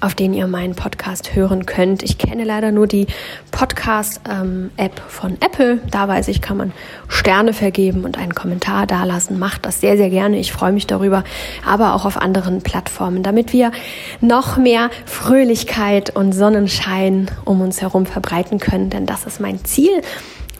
Auf 0.01 0.15
denen 0.15 0.35
ihr 0.35 0.47
meinen 0.47 0.75
Podcast 0.75 1.35
hören 1.35 1.67
könnt. 1.67 2.03
Ich 2.03 2.19
kenne 2.19 2.45
leider 2.45 2.73
nur 2.73 2.87
die 2.87 3.07
Podcast-App 3.51 4.23
ähm, 4.29 4.71
von 5.09 5.33
Apple. 5.41 5.81
Da 5.91 6.09
weiß 6.09 6.29
ich, 6.29 6.41
kann 6.41 6.57
man 6.57 6.73
Sterne 7.09 7.53
vergeben 7.53 8.05
und 8.05 8.19
einen 8.19 8.35
Kommentar 8.35 8.87
dalassen. 8.87 9.39
Macht 9.39 9.67
das 9.67 9.81
sehr, 9.81 9.97
sehr 9.97 10.11
gerne. 10.11 10.39
Ich 10.39 10.53
freue 10.53 10.73
mich 10.73 10.87
darüber. 10.87 11.25
Aber 11.67 11.95
auch 11.95 12.05
auf 12.05 12.17
anderen 12.17 12.63
Plattformen, 12.63 13.23
damit 13.23 13.53
wir 13.53 13.73
noch 14.21 14.57
mehr 14.57 14.91
Fröhlichkeit 15.07 16.15
und 16.15 16.33
Sonnenschein 16.33 17.31
um 17.45 17.61
uns 17.61 17.81
herum 17.81 18.07
verbreiten 18.07 18.59
können. 18.59 18.91
Denn 18.91 19.07
das 19.07 19.25
ist 19.25 19.41
mein 19.41 19.65
Ziel 19.65 20.03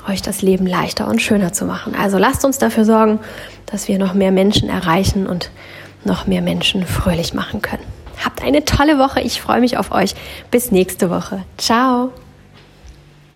euch 0.09 0.23
das 0.23 0.43
Leben 0.43 0.67
leichter 0.67 1.07
und 1.09 1.21
schöner 1.21 1.53
zu 1.53 1.65
machen. 1.65 1.95
Also 1.95 2.19
lasst 2.19 2.45
uns 2.45 2.59
dafür 2.59 2.85
sorgen, 2.85 3.21
dass 3.67 3.89
wir 3.89 3.99
noch 3.99 4.15
mehr 4.15 4.33
Menschen 4.33 4.69
erreichen 4.69 5.27
und 5.27 5.51
noch 6.05 6.27
mehr 6.27 6.43
Menschen 6.43 6.87
fröhlich 6.87 7.35
machen 7.35 7.63
können. 7.63 7.98
Habt 8.25 8.43
eine 8.43 8.65
tolle 8.65 8.99
Woche. 8.99 9.21
Ich 9.21 9.41
freue 9.41 9.61
mich 9.61 9.77
auf 9.77 9.93
euch. 9.93 10.15
Bis 10.51 10.71
nächste 10.71 11.11
Woche. 11.11 11.45
Ciao. 11.57 12.13